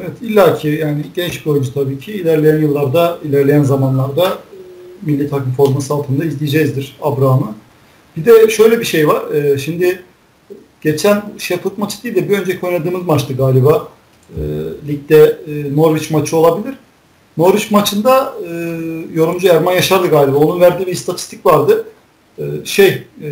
Evet 0.00 0.22
illaki 0.22 0.68
yani 0.68 1.02
genç 1.14 1.46
bir 1.46 1.50
oyuncu 1.50 1.74
tabii 1.74 1.98
ki 1.98 2.12
ilerleyen 2.12 2.58
yıllarda, 2.58 3.18
ilerleyen 3.24 3.62
zamanlarda 3.62 4.38
milli 5.02 5.30
takım 5.30 5.52
forması 5.52 5.94
altında 5.94 6.24
izleyeceğizdir 6.24 6.96
Abraham'ı. 7.02 7.54
Bir 8.16 8.24
de 8.24 8.50
şöyle 8.50 8.80
bir 8.80 8.84
şey 8.84 9.08
var. 9.08 9.34
E, 9.34 9.58
şimdi 9.58 10.02
geçen 10.80 11.22
Sheffield 11.38 11.78
maçı 11.78 12.02
değil 12.02 12.14
de 12.14 12.28
bir 12.28 12.38
önceki 12.38 12.66
oynadığımız 12.66 13.02
maçtı 13.02 13.34
galiba. 13.34 13.88
E, 14.30 14.40
ligde 14.88 15.38
e, 15.46 15.76
Norwich 15.76 16.10
maçı 16.10 16.36
olabilir. 16.36 16.74
Norwich 17.36 17.72
maçında 17.72 18.34
e, 18.48 18.52
yorumcu 19.14 19.48
Erman 19.48 19.72
Yaşar'dı 19.72 20.08
galiba. 20.08 20.36
Onun 20.38 20.60
verdiği 20.60 20.86
bir 20.86 20.92
istatistik 20.92 21.46
vardı. 21.46 21.84
E, 22.38 22.44
şey, 22.64 22.88
e, 23.22 23.28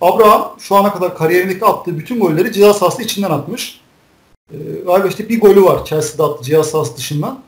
Abraham 0.00 0.56
şu 0.58 0.76
ana 0.76 0.92
kadar 0.92 1.16
kariyerindeki 1.16 1.64
attığı 1.64 1.98
bütün 1.98 2.20
golleri 2.20 2.52
ceza 2.52 2.74
sahası 2.74 3.02
içinden 3.02 3.30
atmış. 3.30 3.80
E, 4.52 4.56
galiba 4.86 5.08
işte 5.08 5.28
bir 5.28 5.40
golü 5.40 5.62
var 5.62 5.84
Chelsea'de 5.84 6.22
attı 6.22 6.44
ceza 6.44 6.64
sahası 6.64 6.96
dışından. 6.96 7.42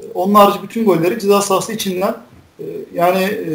E, 0.00 0.04
onun 0.14 0.34
harici 0.34 0.62
bütün 0.62 0.84
golleri 0.84 1.20
ceza 1.20 1.42
sahası 1.42 1.72
içinden 1.72 2.16
ee, 2.60 2.64
yani 2.94 3.24
e, 3.24 3.50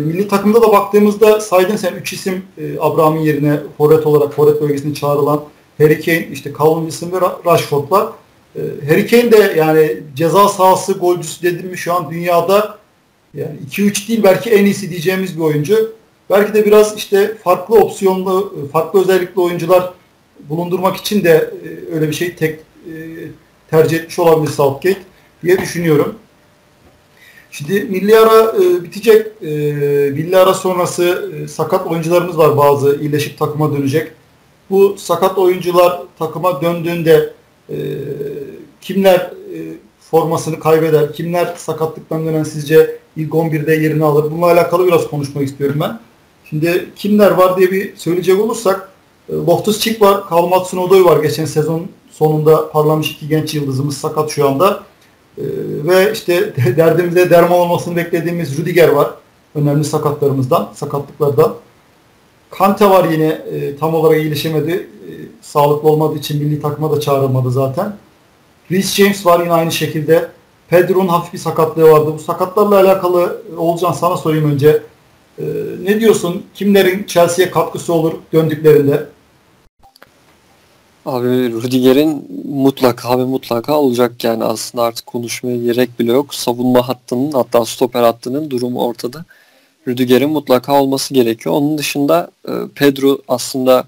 milli 0.00 0.28
takımda 0.28 0.62
da 0.62 0.72
baktığımızda 0.72 1.40
saydın 1.40 1.76
sen 1.76 1.94
3 1.94 2.12
isim 2.12 2.42
e, 2.58 2.78
Abraham'ın 2.80 3.20
yerine 3.20 3.56
forvet 3.78 4.06
olarak 4.06 4.34
forvet 4.34 4.62
bölgesine 4.62 4.94
çağrılan 4.94 5.44
Harry 5.78 6.00
Kane, 6.00 6.28
işte 6.32 6.52
Calvin 6.58 6.90
Wilson 6.90 7.12
ve 7.12 7.26
Rashford 7.46 7.90
var. 7.90 8.08
E, 8.56 8.60
Harry 8.88 9.06
Kane 9.06 9.32
de 9.32 9.54
yani 9.56 9.96
ceza 10.16 10.48
sahası 10.48 10.92
golcüsü 10.92 11.42
dedim 11.42 11.70
mi 11.70 11.78
şu 11.78 11.94
an 11.94 12.10
dünyada 12.10 12.78
yani 13.34 13.56
2-3 13.70 14.08
değil 14.08 14.22
belki 14.22 14.50
en 14.50 14.64
iyisi 14.64 14.90
diyeceğimiz 14.90 15.36
bir 15.36 15.42
oyuncu. 15.42 15.92
Belki 16.30 16.54
de 16.54 16.66
biraz 16.66 16.96
işte 16.96 17.34
farklı 17.44 17.76
opsiyonlu, 17.76 18.54
farklı 18.72 19.00
özellikli 19.00 19.40
oyuncular 19.40 19.92
bulundurmak 20.40 20.96
için 20.96 21.24
de 21.24 21.50
e, 21.64 21.94
öyle 21.94 22.08
bir 22.08 22.14
şey 22.14 22.34
tek 22.34 22.60
e, 22.60 22.94
tercih 23.70 23.96
etmiş 23.96 24.18
olabilir 24.18 24.52
Southgate 24.52 25.02
diye 25.42 25.58
düşünüyorum. 25.58 26.14
Şimdi 27.50 27.80
milli 27.80 28.18
ara 28.18 28.56
e, 28.56 28.84
bitecek. 28.84 29.26
E, 29.42 29.46
milli 30.10 30.36
ara 30.36 30.54
sonrası 30.54 31.30
sakat 31.48 31.86
oyuncularımız 31.86 32.38
var 32.38 32.56
bazı 32.56 32.98
iyileşip 33.00 33.38
takıma 33.38 33.76
dönecek. 33.76 34.12
Bu 34.70 34.96
sakat 34.98 35.38
oyuncular 35.38 36.02
takıma 36.18 36.62
döndüğünde 36.62 37.32
kimler 38.80 39.30
formasını 40.00 40.60
kaybeder, 40.60 41.12
kimler 41.12 41.54
sakatlıktan 41.56 42.26
dönen 42.26 42.42
sizce 42.42 42.98
ilk 43.16 43.32
11'de 43.32 43.74
yerini 43.74 44.04
alır? 44.04 44.30
Bununla 44.30 44.46
alakalı 44.46 44.86
biraz 44.86 45.10
konuşmak 45.10 45.44
istiyorum 45.44 45.80
ben. 45.80 46.00
Şimdi 46.50 46.86
kimler 46.96 47.30
var 47.30 47.56
diye 47.56 47.70
bir 47.70 47.96
söyleyecek 47.96 48.40
olursak 48.40 48.93
Loftus 49.30 49.80
Cheek 49.80 50.02
var, 50.02 50.28
Kalmatsun 50.28 50.78
Odoy 50.78 51.04
var. 51.04 51.22
Geçen 51.22 51.44
sezon 51.44 51.86
sonunda 52.10 52.70
parlamış 52.70 53.10
iki 53.10 53.28
genç 53.28 53.54
yıldızımız 53.54 53.96
sakat 53.96 54.30
şu 54.30 54.48
anda. 54.48 54.82
Ee, 55.38 55.42
ve 55.84 56.12
işte 56.12 56.52
derdimize 56.76 57.30
derman 57.30 57.58
olmasını 57.58 57.96
beklediğimiz 57.96 58.58
Rüdiger 58.58 58.88
var. 58.88 59.10
Önemli 59.54 59.84
sakatlarımızdan, 59.84 60.68
sakatlıklardan. 60.74 61.54
Kante 62.50 62.90
var 62.90 63.08
yine 63.08 63.26
e, 63.26 63.76
tam 63.76 63.94
olarak 63.94 64.20
iyileşemedi. 64.20 64.70
E, 64.72 65.10
sağlıklı 65.42 65.88
olmadığı 65.88 66.18
için 66.18 66.44
milli 66.44 66.60
takıma 66.62 66.96
da 66.96 67.00
çağrılmadı 67.00 67.50
zaten. 67.50 67.96
Reece 68.70 69.04
James 69.04 69.26
var 69.26 69.40
yine 69.40 69.52
aynı 69.52 69.72
şekilde. 69.72 70.28
Pedro'nun 70.68 71.08
hafif 71.08 71.32
bir 71.32 71.38
sakatlığı 71.38 71.90
vardı. 71.90 72.12
Bu 72.14 72.18
sakatlarla 72.18 72.80
alakalı 72.80 73.42
e, 73.52 73.56
Olcan 73.56 73.92
sana 73.92 74.16
sorayım 74.16 74.50
önce. 74.50 74.82
E, 75.38 75.44
ne 75.84 76.00
diyorsun? 76.00 76.42
Kimlerin 76.54 77.04
Chelsea'ye 77.06 77.50
katkısı 77.50 77.92
olur 77.92 78.12
döndüklerinde? 78.32 79.13
Abi 81.06 81.28
Rüdiger'in 81.28 82.28
mutlaka 82.48 83.18
ve 83.18 83.24
mutlaka 83.24 83.80
olacak 83.80 84.24
yani 84.24 84.44
aslında 84.44 84.84
artık 84.84 85.06
konuşmaya 85.06 85.56
gerek 85.56 85.98
bile 85.98 86.12
yok. 86.12 86.34
Savunma 86.34 86.88
hattının 86.88 87.32
hatta 87.32 87.64
stoper 87.64 88.02
hattının 88.02 88.50
durumu 88.50 88.86
ortada. 88.86 89.24
Rüdiger'in 89.88 90.30
mutlaka 90.30 90.80
olması 90.82 91.14
gerekiyor. 91.14 91.54
Onun 91.54 91.78
dışında 91.78 92.30
e, 92.48 92.52
Pedro 92.74 93.18
aslında 93.28 93.84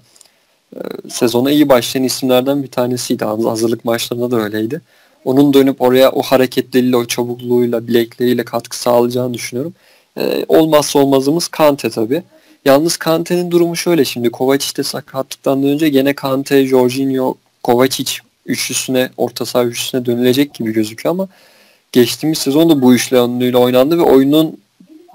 e, 0.75 0.79
sezona 1.09 1.51
iyi 1.51 1.69
başlayan 1.69 2.03
isimlerden 2.03 2.63
bir 2.63 2.67
tanesiydi. 2.67 3.25
Hazırlık 3.25 3.85
maçlarında 3.85 4.31
da 4.31 4.41
öyleydi. 4.41 4.81
Onun 5.25 5.53
dönüp 5.53 5.81
oraya 5.81 6.11
o 6.11 6.21
hareketleriyle, 6.21 6.97
o 6.97 7.05
çabukluğuyla, 7.05 7.87
bilekleriyle 7.87 8.45
katkı 8.45 8.79
sağlayacağını 8.79 9.33
düşünüyorum. 9.33 9.73
E, 10.17 10.45
olmazsa 10.47 10.99
olmazımız 10.99 11.47
Kante 11.47 11.89
tabii. 11.89 12.23
Yalnız 12.67 12.97
Kante'nin 12.97 13.51
durumu 13.51 13.75
şöyle 13.75 14.05
şimdi 14.05 14.29
Kovacic 14.29 14.77
de 14.77 14.83
sakatlıktan 14.83 15.63
önce 15.63 15.89
gene 15.89 16.13
Kante, 16.13 16.65
Jorginho, 16.65 17.35
Kovacic 17.63 18.11
üçlüsüne, 18.45 19.09
orta 19.17 19.45
saha 19.45 19.65
üçlüsüne 19.65 20.05
dönülecek 20.05 20.53
gibi 20.53 20.73
gözüküyor 20.73 21.15
ama 21.15 21.27
geçtiğimiz 21.91 22.37
sezonda 22.37 22.81
bu 22.81 22.93
üçlü 22.93 23.19
oynandı 23.57 23.97
ve 23.97 24.01
oyunun 24.01 24.57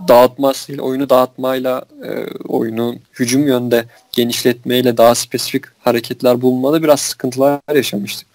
dağıtmasıyla, 0.09 0.83
oyunu 0.83 1.11
dağıtmayla, 1.11 1.83
e, 2.05 2.11
oyunu 2.49 2.97
hücum 3.19 3.47
yönde 3.47 3.85
genişletmeyle 4.13 4.97
daha 4.97 5.15
spesifik 5.15 5.65
hareketler 5.81 6.43
bulmada 6.43 6.83
biraz 6.83 7.01
sıkıntılar 7.01 7.61
yaşamıştık. 7.75 8.27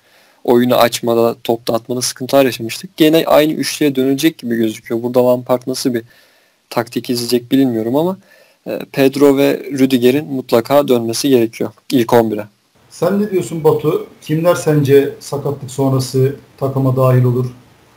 Oyunu 0.43 0.75
açmada, 0.75 1.35
top 1.43 1.67
dağıtmada 1.67 2.01
sıkıntılar 2.01 2.45
yaşamıştık. 2.45 2.97
Gene 2.97 3.23
aynı 3.25 3.53
üçlüye 3.53 3.95
dönecek 3.95 4.37
gibi 4.37 4.55
gözüküyor. 4.55 5.03
Burada 5.03 5.25
Lampard 5.25 5.61
nasıl 5.67 5.93
bir 5.93 6.03
taktik 6.69 7.09
izleyecek 7.09 7.51
bilmiyorum 7.51 7.95
ama 7.95 8.17
Pedro 8.91 9.37
ve 9.37 9.59
Rüdiger'in 9.71 10.33
mutlaka 10.33 10.87
dönmesi 10.87 11.29
gerekiyor 11.29 11.71
ilk 11.91 12.09
11'e. 12.09 12.45
Sen 12.89 13.21
ne 13.21 13.31
diyorsun 13.31 13.63
Batu? 13.63 14.07
Kimler 14.21 14.55
sence 14.55 15.13
sakatlık 15.19 15.71
sonrası 15.71 16.35
takıma 16.57 16.95
dahil 16.95 17.23
olur? 17.23 17.45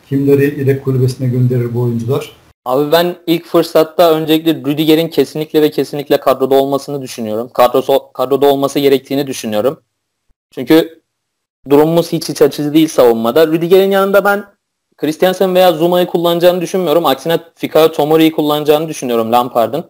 Kimleri 0.08 0.58
yedek 0.58 0.84
kulübesine 0.84 1.28
gönderir 1.28 1.74
bu 1.74 1.80
oyuncular? 1.80 2.32
Abi 2.64 2.92
ben 2.92 3.16
ilk 3.26 3.46
fırsatta 3.46 4.14
öncelikle 4.14 4.54
Rüdiger'in 4.54 5.08
kesinlikle 5.08 5.62
ve 5.62 5.70
kesinlikle 5.70 6.20
kadroda 6.20 6.54
olmasını 6.54 7.02
düşünüyorum. 7.02 7.50
Kadrosu, 7.54 8.12
kadroda 8.12 8.46
olması 8.46 8.78
gerektiğini 8.78 9.26
düşünüyorum. 9.26 9.80
Çünkü 10.50 11.02
durumumuz 11.68 12.12
hiç 12.12 12.30
iç 12.30 12.42
açıcı 12.42 12.74
değil 12.74 12.88
savunmada. 12.88 13.46
Rüdiger'in 13.46 13.90
yanında 13.90 14.24
ben 14.24 14.44
Christiansen 14.96 15.54
veya 15.54 15.72
Zuma'yı 15.72 16.06
kullanacağını 16.06 16.60
düşünmüyorum. 16.60 17.06
Aksine 17.06 17.38
Fikayo 17.54 17.92
Tomori'yi 17.92 18.32
kullanacağını 18.32 18.88
düşünüyorum 18.88 19.32
Lampard'ın. 19.32 19.84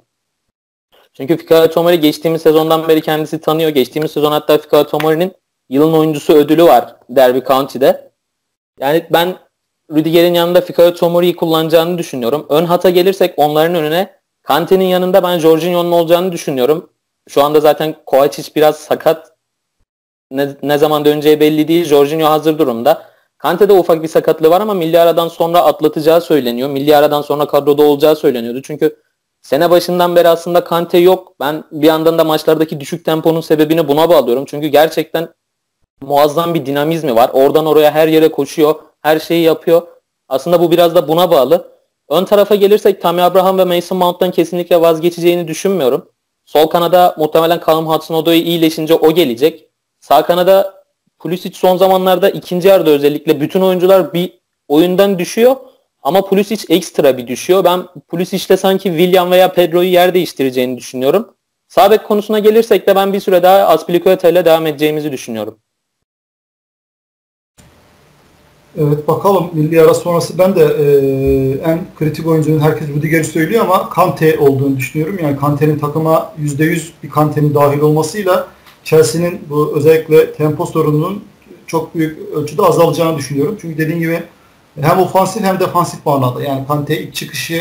Çünkü 1.14 1.37
Fikayo 1.37 1.68
Tomori 1.70 2.01
geçtiğimiz 2.01 2.42
sezondan 2.42 2.88
beri 2.88 3.01
kendisi 3.01 3.40
tanıyor. 3.40 3.70
Geçtiğimiz 3.70 4.11
sezon 4.11 4.33
hatta 4.33 4.59
Fikayo 4.59 4.85
Tomori'nin 4.85 5.33
yılın 5.68 5.92
oyuncusu 5.92 6.33
ödülü 6.33 6.64
var 6.64 6.96
Derby 7.11 7.38
County'de. 7.46 8.11
Yani 8.81 9.07
ben 9.11 9.37
Rüdiger'in 9.94 10.35
yanında 10.35 10.61
Fikayo 10.61 10.94
Tomori'yi 10.94 11.37
kullanacağını 11.37 11.99
düşünüyorum. 11.99 12.46
Ön 12.49 12.64
hata 12.64 12.90
gelirsek 12.90 13.35
onların 13.37 13.75
önüne 13.75 14.20
Kante'nin 14.42 14.85
yanında 14.85 15.23
ben 15.23 15.38
Jorginho'nun 15.38 15.92
olacağını 15.92 16.33
düşünüyorum. 16.33 16.90
Şu 17.29 17.42
anda 17.42 17.61
zaten 17.61 17.96
Kovacic 18.07 18.53
biraz 18.57 18.77
sakat. 18.77 19.33
Ne, 20.31 20.49
ne 20.62 20.79
zaman 20.79 21.05
döneceği 21.05 21.40
belli 21.40 21.68
değil. 21.68 21.85
Jorginho 21.85 22.27
hazır 22.27 22.59
durumda. 22.59 23.03
Kante'de 23.38 23.73
ufak 23.73 24.03
bir 24.03 24.09
sakatlığı 24.09 24.51
var 24.51 24.61
ama 24.61 24.75
milli 24.75 25.01
aradan 25.01 25.29
sonra 25.29 25.62
atlatacağı 25.62 26.20
söyleniyor. 26.20 26.68
Milli 26.70 26.96
aradan 26.96 27.23
sonra 27.23 27.46
kadroda 27.46 27.83
olacağı 27.83 28.16
söyleniyordu. 28.16 28.62
Çünkü 28.62 28.96
Sene 29.42 29.70
başından 29.70 30.16
beri 30.16 30.29
aslında 30.29 30.64
Kante 30.64 30.98
yok. 30.98 31.35
Ben 31.40 31.64
bir 31.72 31.87
yandan 31.87 32.18
da 32.18 32.24
maçlardaki 32.24 32.81
düşük 32.81 33.05
temponun 33.05 33.40
sebebini 33.40 33.88
buna 33.88 34.09
bağlıyorum. 34.09 34.44
Çünkü 34.44 34.66
gerçekten 34.66 35.29
muazzam 36.00 36.55
bir 36.55 36.66
dinamizmi 36.66 37.16
var. 37.16 37.31
Oradan 37.33 37.66
oraya 37.66 37.90
her 37.90 38.09
yere 38.09 38.31
koşuyor. 38.31 38.74
Her 39.03 39.18
şeyi 39.18 39.42
yapıyor. 39.42 39.83
Aslında 40.29 40.61
bu 40.61 40.70
biraz 40.70 40.94
da 40.94 41.09
buna 41.09 41.31
bağlı. 41.31 41.72
Ön 42.09 42.24
tarafa 42.24 42.55
gelirsek 42.55 43.03
Tammy 43.03 43.22
Abraham 43.22 43.59
ve 43.59 43.64
Mason 43.64 43.98
Mount'tan 43.98 44.31
kesinlikle 44.31 44.81
vazgeçeceğini 44.81 45.48
düşünmüyorum. 45.48 46.11
Sol 46.44 46.66
kanada 46.66 47.14
muhtemelen 47.18 47.61
Callum 47.66 47.87
Hudson-Odoi 47.87 48.35
iyileşince 48.35 48.94
o 48.94 49.12
gelecek. 49.12 49.68
Sağ 50.00 50.26
kanada 50.26 50.85
Pulisic 51.18 51.55
son 51.55 51.76
zamanlarda 51.76 52.31
ikinci 52.31 52.68
yarıda 52.68 52.90
özellikle 52.90 53.40
bütün 53.40 53.61
oyuncular 53.61 54.12
bir 54.12 54.38
oyundan 54.68 55.18
düşüyor. 55.18 55.57
Ama 56.02 56.26
Pulisic 56.26 56.74
ekstra 56.74 57.16
bir 57.18 57.26
düşüyor. 57.26 57.64
Ben 57.64 57.86
Pulisic'te 58.08 58.56
sanki 58.56 58.88
William 58.88 59.30
veya 59.30 59.52
Pedro'yu 59.52 59.88
yer 59.88 60.14
değiştireceğini 60.14 60.78
düşünüyorum. 60.78 61.28
Sağ 61.68 61.90
bek 61.90 62.04
konusuna 62.04 62.38
gelirsek 62.38 62.86
de 62.86 62.96
ben 62.96 63.12
bir 63.12 63.20
süre 63.20 63.42
daha 63.42 63.58
Aspilicueta 63.58 64.28
ile 64.28 64.44
devam 64.44 64.66
edeceğimizi 64.66 65.12
düşünüyorum. 65.12 65.58
Evet 68.78 69.08
bakalım 69.08 69.50
milli 69.52 69.82
ara 69.82 69.94
sonrası 69.94 70.38
ben 70.38 70.56
de 70.56 70.62
e, 70.62 70.84
en 71.70 71.80
kritik 71.98 72.26
oyuncunun 72.26 72.60
herkes 72.60 72.88
Rüdiger'i 72.88 73.24
söylüyor 73.24 73.64
ama 73.64 73.90
Kante 73.90 74.38
olduğunu 74.38 74.76
düşünüyorum. 74.76 75.18
Yani 75.22 75.36
Kante'nin 75.36 75.78
takıma 75.78 76.32
%100 76.42 76.90
bir 77.02 77.10
Kante'nin 77.10 77.54
dahil 77.54 77.80
olmasıyla 77.80 78.48
Chelsea'nin 78.84 79.40
bu 79.50 79.72
özellikle 79.76 80.32
tempo 80.32 80.66
sorununun 80.66 81.24
çok 81.66 81.94
büyük 81.94 82.18
ölçüde 82.34 82.62
azalacağını 82.62 83.18
düşünüyorum. 83.18 83.58
Çünkü 83.60 83.78
dediğim 83.78 84.00
gibi 84.00 84.22
hem 84.82 84.98
ofansif 84.98 85.42
hem 85.42 85.60
defansif 85.60 86.06
manada. 86.06 86.42
Yani 86.42 86.66
Kante 86.68 87.02
ilk 87.02 87.14
çıkışı 87.14 87.54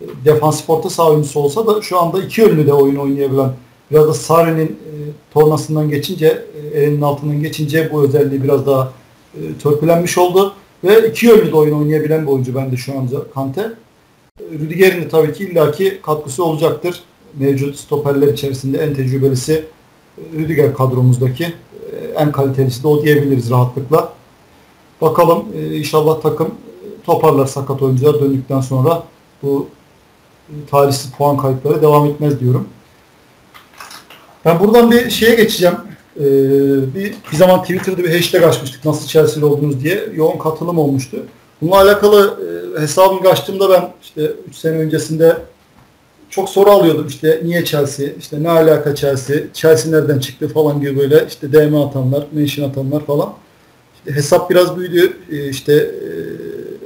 e, 0.00 0.04
defansif 0.24 0.70
orta 0.70 0.90
saha 0.90 1.10
oyuncusu 1.10 1.40
olsa 1.40 1.66
da 1.66 1.82
şu 1.82 2.00
anda 2.00 2.22
iki 2.22 2.40
yönlü 2.40 2.66
de 2.66 2.72
oyun 2.72 2.96
oynayabilen 2.96 3.52
biraz 3.90 4.08
da 4.08 4.14
Sarri'nin 4.14 4.66
e, 4.66 4.92
tornasından 5.32 5.90
geçince 5.90 6.44
e, 6.72 6.80
elinin 6.80 7.02
altından 7.02 7.42
geçince 7.42 7.92
bu 7.92 8.02
özelliği 8.02 8.42
biraz 8.42 8.66
daha 8.66 8.92
e, 9.34 9.38
törpülenmiş 9.62 10.18
oldu. 10.18 10.54
Ve 10.84 11.08
iki 11.08 11.26
yönlü 11.26 11.52
de 11.52 11.56
oyun 11.56 11.80
oynayabilen 11.80 12.22
bir 12.26 12.32
oyuncu 12.32 12.54
bende 12.54 12.76
şu 12.76 12.98
anda 12.98 13.16
Kante. 13.34 13.60
E, 13.60 14.44
Rüdiger'in 14.52 15.02
de 15.02 15.08
tabii 15.08 15.32
ki 15.32 15.44
illaki 15.44 16.00
katkısı 16.02 16.44
olacaktır. 16.44 17.02
Mevcut 17.38 17.76
stoperler 17.76 18.28
içerisinde 18.28 18.78
en 18.78 18.94
tecrübelisi 18.94 19.64
Rüdiger 20.36 20.74
kadromuzdaki 20.74 21.52
en 22.16 22.32
kalitelisi 22.32 22.82
de 22.82 22.88
o 22.88 23.02
diyebiliriz 23.02 23.50
rahatlıkla. 23.50 24.12
Bakalım 25.00 25.44
e, 25.54 25.76
inşallah 25.76 26.20
takım 26.20 26.54
toparlar 27.06 27.46
sakat 27.46 27.82
oyuncular 27.82 28.20
döndükten 28.20 28.60
sonra 28.60 29.02
bu 29.42 29.68
e, 30.48 30.54
talihsiz 30.70 31.12
puan 31.12 31.36
kayıpları 31.36 31.82
devam 31.82 32.06
etmez 32.06 32.40
diyorum. 32.40 32.68
Ben 34.44 34.60
buradan 34.60 34.90
bir 34.90 35.10
şeye 35.10 35.34
geçeceğim. 35.34 35.76
Ee, 36.16 36.24
bir, 36.94 37.14
bir 37.32 37.36
zaman 37.36 37.62
Twitter'da 37.62 38.04
bir 38.04 38.14
hashtag 38.14 38.42
açmıştık 38.42 38.84
nasıl 38.84 39.06
Chelsea'li 39.06 39.44
oldunuz 39.44 39.84
diye. 39.84 40.08
Yoğun 40.14 40.38
katılım 40.38 40.78
olmuştu. 40.78 41.16
Bununla 41.62 41.76
alakalı 41.76 42.38
e, 42.76 42.80
hesabımı 42.80 43.28
açtığımda 43.28 43.70
ben 43.70 43.92
işte 44.02 44.32
3 44.48 44.56
sene 44.56 44.76
öncesinde 44.76 45.36
çok 46.30 46.48
soru 46.48 46.70
alıyordum. 46.70 47.06
İşte 47.06 47.40
niye 47.44 47.64
Chelsea, 47.64 48.08
işte 48.18 48.42
ne 48.42 48.50
alaka 48.50 48.94
Chelsea, 48.94 49.36
Chelsea 49.54 49.92
nereden 49.92 50.18
çıktı 50.18 50.48
falan 50.48 50.80
gibi 50.80 50.98
böyle 50.98 51.26
işte 51.28 51.52
DM 51.52 51.74
atanlar, 51.74 52.26
mention 52.32 52.68
atanlar 52.68 53.06
falan 53.06 53.32
hesap 54.06 54.50
biraz 54.50 54.76
büyüdü. 54.76 55.16
E, 55.32 55.48
işte 55.48 55.72
e, 55.72 56.10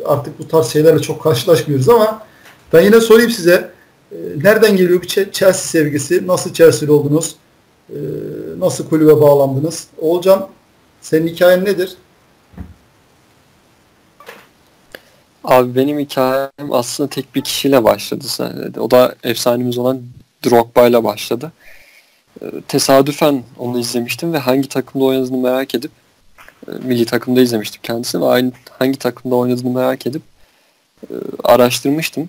artık 0.06 0.38
bu 0.38 0.48
tarz 0.48 0.66
şeylerle 0.66 0.98
çok 0.98 1.22
karşılaşmıyoruz 1.22 1.88
ama 1.88 2.22
ben 2.72 2.82
yine 2.82 3.00
sorayım 3.00 3.30
size 3.30 3.70
e, 4.12 4.16
nereden 4.42 4.76
geliyor 4.76 5.02
bu 5.02 5.06
Chelsea 5.06 5.52
sevgisi? 5.52 6.26
Nasıl 6.26 6.52
Chelsea'li 6.52 6.92
oldunuz? 6.92 7.36
Nasıl 8.58 8.88
kulübe 8.88 9.20
bağlandınız? 9.20 9.86
Olcan 9.98 10.48
senin 11.00 11.26
hikayen 11.26 11.64
nedir? 11.64 11.96
Abi 15.44 15.74
benim 15.76 15.98
hikayem 15.98 16.72
aslında 16.72 17.10
tek 17.10 17.34
bir 17.34 17.40
kişiyle 17.40 17.84
başladı. 17.84 18.24
O 18.80 18.90
da 18.90 19.14
efsanemiz 19.22 19.78
olan 19.78 20.02
Drogba 20.46 20.86
ile 20.86 21.04
başladı. 21.04 21.52
Tesadüfen 22.68 23.42
onu 23.58 23.78
izlemiştim 23.78 24.32
ve 24.32 24.38
hangi 24.38 24.68
takımda 24.68 25.04
oynadığını 25.04 25.36
merak 25.36 25.74
edip 25.74 25.90
e, 25.90 26.03
milli 26.82 27.04
takımda 27.04 27.40
izlemiştim 27.40 27.80
kendisini 27.82 28.22
ve 28.22 28.26
aynı 28.26 28.52
hangi 28.70 28.98
takımda 28.98 29.34
oynadığını 29.34 29.70
merak 29.70 30.06
edip 30.06 30.22
e, 31.02 31.14
araştırmıştım. 31.44 32.28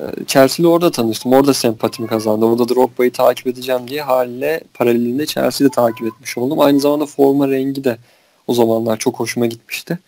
E, 0.00 0.04
Chelsea'yle 0.26 0.68
orada 0.68 0.90
tanıştım. 0.90 1.32
Orada 1.32 1.54
sempatimi 1.54 2.08
kazandı. 2.08 2.44
Orada 2.46 2.68
Drogba'yı 2.68 3.12
takip 3.12 3.46
edeceğim 3.46 3.88
diye 3.88 4.02
haliyle 4.02 4.60
paralelinde 4.74 5.26
Chelsea'yi 5.26 5.70
de 5.70 5.74
takip 5.74 6.06
etmiş 6.06 6.38
oldum. 6.38 6.60
Aynı 6.60 6.80
zamanda 6.80 7.06
forma 7.06 7.48
rengi 7.48 7.84
de 7.84 7.98
o 8.46 8.54
zamanlar 8.54 8.96
çok 8.96 9.20
hoşuma 9.20 9.46
gitmişti. 9.46 9.98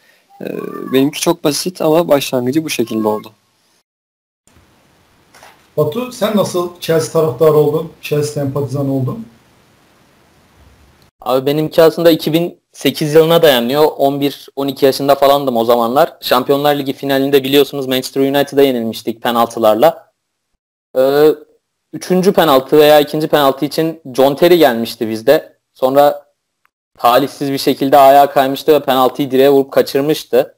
Benimki 0.93 1.21
çok 1.21 1.45
basit 1.45 1.81
ama 1.81 2.09
başlangıcı 2.09 2.65
bu 2.65 2.71
şekilde 2.71 3.09
oldu. 3.09 3.33
Batu 5.77 6.13
sen 6.13 6.37
nasıl 6.37 6.81
Chelsea 6.81 7.13
taraftarı 7.13 7.53
oldun? 7.53 7.93
Chelsea 8.03 8.33
sempatizan 8.33 8.89
oldun? 8.89 9.27
Abi 11.21 11.47
benimki 11.47 11.83
aslında 11.83 12.11
2008 12.79 13.15
yılına 13.15 13.43
dayanıyor. 13.43 13.85
11-12 13.85 14.85
yaşında 14.85 15.15
falandım 15.15 15.57
o 15.57 15.65
zamanlar. 15.65 16.17
Şampiyonlar 16.21 16.75
Ligi 16.75 16.93
finalinde 16.93 17.45
biliyorsunuz 17.45 17.87
Manchester 17.87 18.21
United'a 18.21 18.63
yenilmiştik 18.63 19.23
penaltılarla. 19.23 20.13
Ee, 20.99 21.29
üçüncü 21.93 22.33
penaltı 22.33 22.79
veya 22.79 23.01
ikinci 23.01 23.29
penaltı 23.29 23.65
için 23.65 24.03
John 24.15 24.35
Terry 24.35 24.59
gelmişti 24.59 25.09
bizde. 25.11 25.59
Sonra 25.75 26.27
talihsiz 26.99 27.53
bir 27.53 27.59
şekilde 27.59 27.99
ayağa 27.99 28.31
kaymıştı 28.31 28.73
ve 28.73 28.81
penaltıyı 28.81 29.31
direğe 29.31 29.51
vurup 29.51 29.73
kaçırmıştı. 29.73 30.55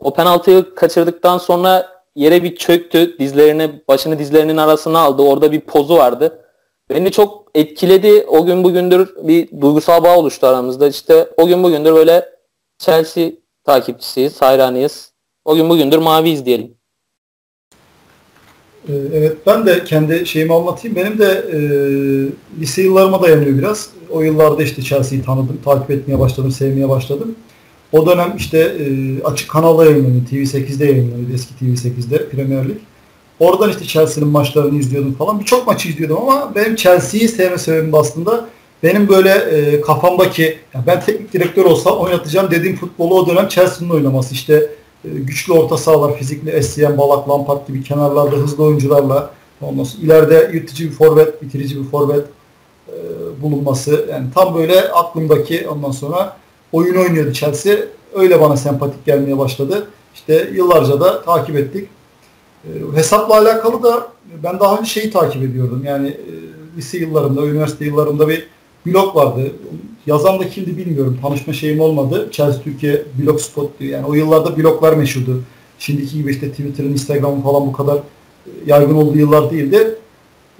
O 0.00 0.14
penaltıyı 0.14 0.74
kaçırdıktan 0.74 1.38
sonra 1.38 1.88
yere 2.16 2.42
bir 2.42 2.56
çöktü. 2.56 3.18
Dizlerini, 3.18 3.82
başını 3.88 4.18
dizlerinin 4.18 4.56
arasına 4.56 4.98
aldı. 4.98 5.22
Orada 5.22 5.52
bir 5.52 5.60
pozu 5.60 5.96
vardı. 5.96 6.44
Beni 6.90 7.10
çok 7.10 7.50
etkiledi. 7.54 8.24
O 8.28 8.46
gün 8.46 8.64
bugündür 8.64 9.14
bir 9.22 9.60
duygusal 9.60 10.04
bağ 10.04 10.16
oluştu 10.16 10.46
aramızda. 10.46 10.88
İşte 10.88 11.28
o 11.36 11.46
gün 11.46 11.62
bugündür 11.62 11.94
böyle 11.94 12.24
Chelsea 12.78 13.30
takipçisiyiz, 13.64 14.42
hayranıyız. 14.42 15.12
O 15.44 15.56
gün 15.56 15.68
bugündür 15.68 15.98
maviyiz 15.98 16.46
diyelim. 16.46 16.74
Ee, 18.88 18.92
evet 19.14 19.36
ben 19.46 19.66
de 19.66 19.84
kendi 19.84 20.26
şeyimi 20.26 20.54
anlatayım. 20.54 20.96
Benim 20.96 21.18
de 21.18 21.44
e, 21.52 21.58
lise 22.60 22.82
yıllarıma 22.82 23.22
dayanıyor 23.22 23.58
biraz. 23.58 23.90
O 24.10 24.22
yıllarda 24.22 24.62
işte 24.62 24.82
Chelsea'yi 24.82 25.24
tanıdım, 25.24 25.60
takip 25.64 25.90
etmeye 25.90 26.18
başladım, 26.18 26.50
sevmeye 26.50 26.88
başladım. 26.88 27.36
O 27.92 28.06
dönem 28.06 28.34
işte 28.36 28.58
e, 28.58 28.86
açık 29.22 29.50
kanalda 29.50 29.84
yayınlanıyor. 29.84 30.26
TV8'de 30.26 30.84
yayınlanıyor. 30.84 31.34
Eski 31.34 31.54
TV8'de 31.54 32.28
Premier 32.28 32.68
Lig. 32.68 32.76
Oradan 33.40 33.70
işte 33.70 33.84
Chelsea'nin 33.84 34.32
maçlarını 34.32 34.78
izliyordum 34.78 35.14
falan. 35.14 35.40
Birçok 35.40 35.66
maçı 35.66 35.88
izliyordum 35.88 36.18
ama 36.18 36.54
benim 36.54 36.76
Chelsea'yi 36.76 37.28
sevme 37.28 37.58
sebebim 37.58 37.94
aslında 37.94 38.48
benim 38.82 39.08
böyle 39.08 39.30
e, 39.30 39.80
kafamdaki 39.80 40.58
yani 40.74 40.86
ben 40.86 41.00
teknik 41.00 41.32
direktör 41.32 41.64
olsam 41.64 41.98
oynatacağım 41.98 42.50
dediğim 42.50 42.76
futbolu 42.76 43.14
o 43.14 43.26
dönem 43.26 43.48
Chelsea'nin 43.48 43.90
oynaması. 43.90 44.34
İşte 44.34 44.70
e, 45.04 45.08
güçlü 45.08 45.52
orta 45.52 45.76
sahalar, 45.76 46.16
fizikli 46.16 46.50
Essien, 46.50 46.98
Balak, 46.98 47.28
Lampard 47.28 47.68
gibi 47.68 47.84
kenarlarda 47.84 48.36
hızlı 48.36 48.64
oyuncularla 48.64 49.30
ondan 49.62 49.86
ileride 50.02 50.50
yırtıcı 50.54 50.84
bir 50.84 50.92
forvet, 50.94 51.42
bitirici 51.42 51.78
bir 51.78 51.84
forvet 51.84 52.24
e, 52.88 52.92
bulunması. 53.42 54.06
Yani 54.10 54.26
tam 54.34 54.54
böyle 54.54 54.80
aklımdaki 54.80 55.68
ondan 55.68 55.90
sonra 55.90 56.36
oyun 56.72 56.94
oynuyordu 56.94 57.32
Chelsea. 57.32 57.76
Öyle 58.14 58.40
bana 58.40 58.56
sempatik 58.56 59.06
gelmeye 59.06 59.38
başladı. 59.38 59.88
İşte 60.14 60.50
yıllarca 60.54 61.00
da 61.00 61.22
takip 61.22 61.56
ettik. 61.56 61.88
E, 62.64 62.96
hesapla 62.96 63.38
alakalı 63.38 63.82
da 63.82 64.08
ben 64.42 64.60
daha 64.60 64.78
önce 64.78 64.90
şeyi 64.90 65.10
takip 65.10 65.42
ediyordum. 65.42 65.82
Yani 65.86 66.08
e, 66.08 66.32
lise 66.76 66.98
yıllarımda, 66.98 67.46
üniversite 67.46 67.84
yıllarımda 67.84 68.28
bir 68.28 68.48
blog 68.86 69.16
vardı. 69.16 69.52
Yazan 70.06 70.40
da 70.40 70.48
kimdi 70.48 70.76
bilmiyorum. 70.76 71.18
Tanışma 71.22 71.52
şeyim 71.52 71.80
olmadı. 71.80 72.28
Chelsea 72.32 72.62
Türkiye 72.62 73.02
blog 73.18 73.40
spot 73.40 73.80
diyor. 73.80 73.92
Yani 73.92 74.06
o 74.06 74.14
yıllarda 74.14 74.56
bloglar 74.56 74.92
meşhurdu. 74.92 75.42
Şimdiki 75.78 76.16
gibi 76.16 76.30
işte 76.30 76.50
Twitter'ın, 76.50 76.92
Instagram'ın 76.92 77.42
falan 77.42 77.66
bu 77.66 77.72
kadar 77.72 77.98
yaygın 78.66 78.94
olduğu 78.94 79.18
yıllar 79.18 79.50
değildi. 79.50 79.98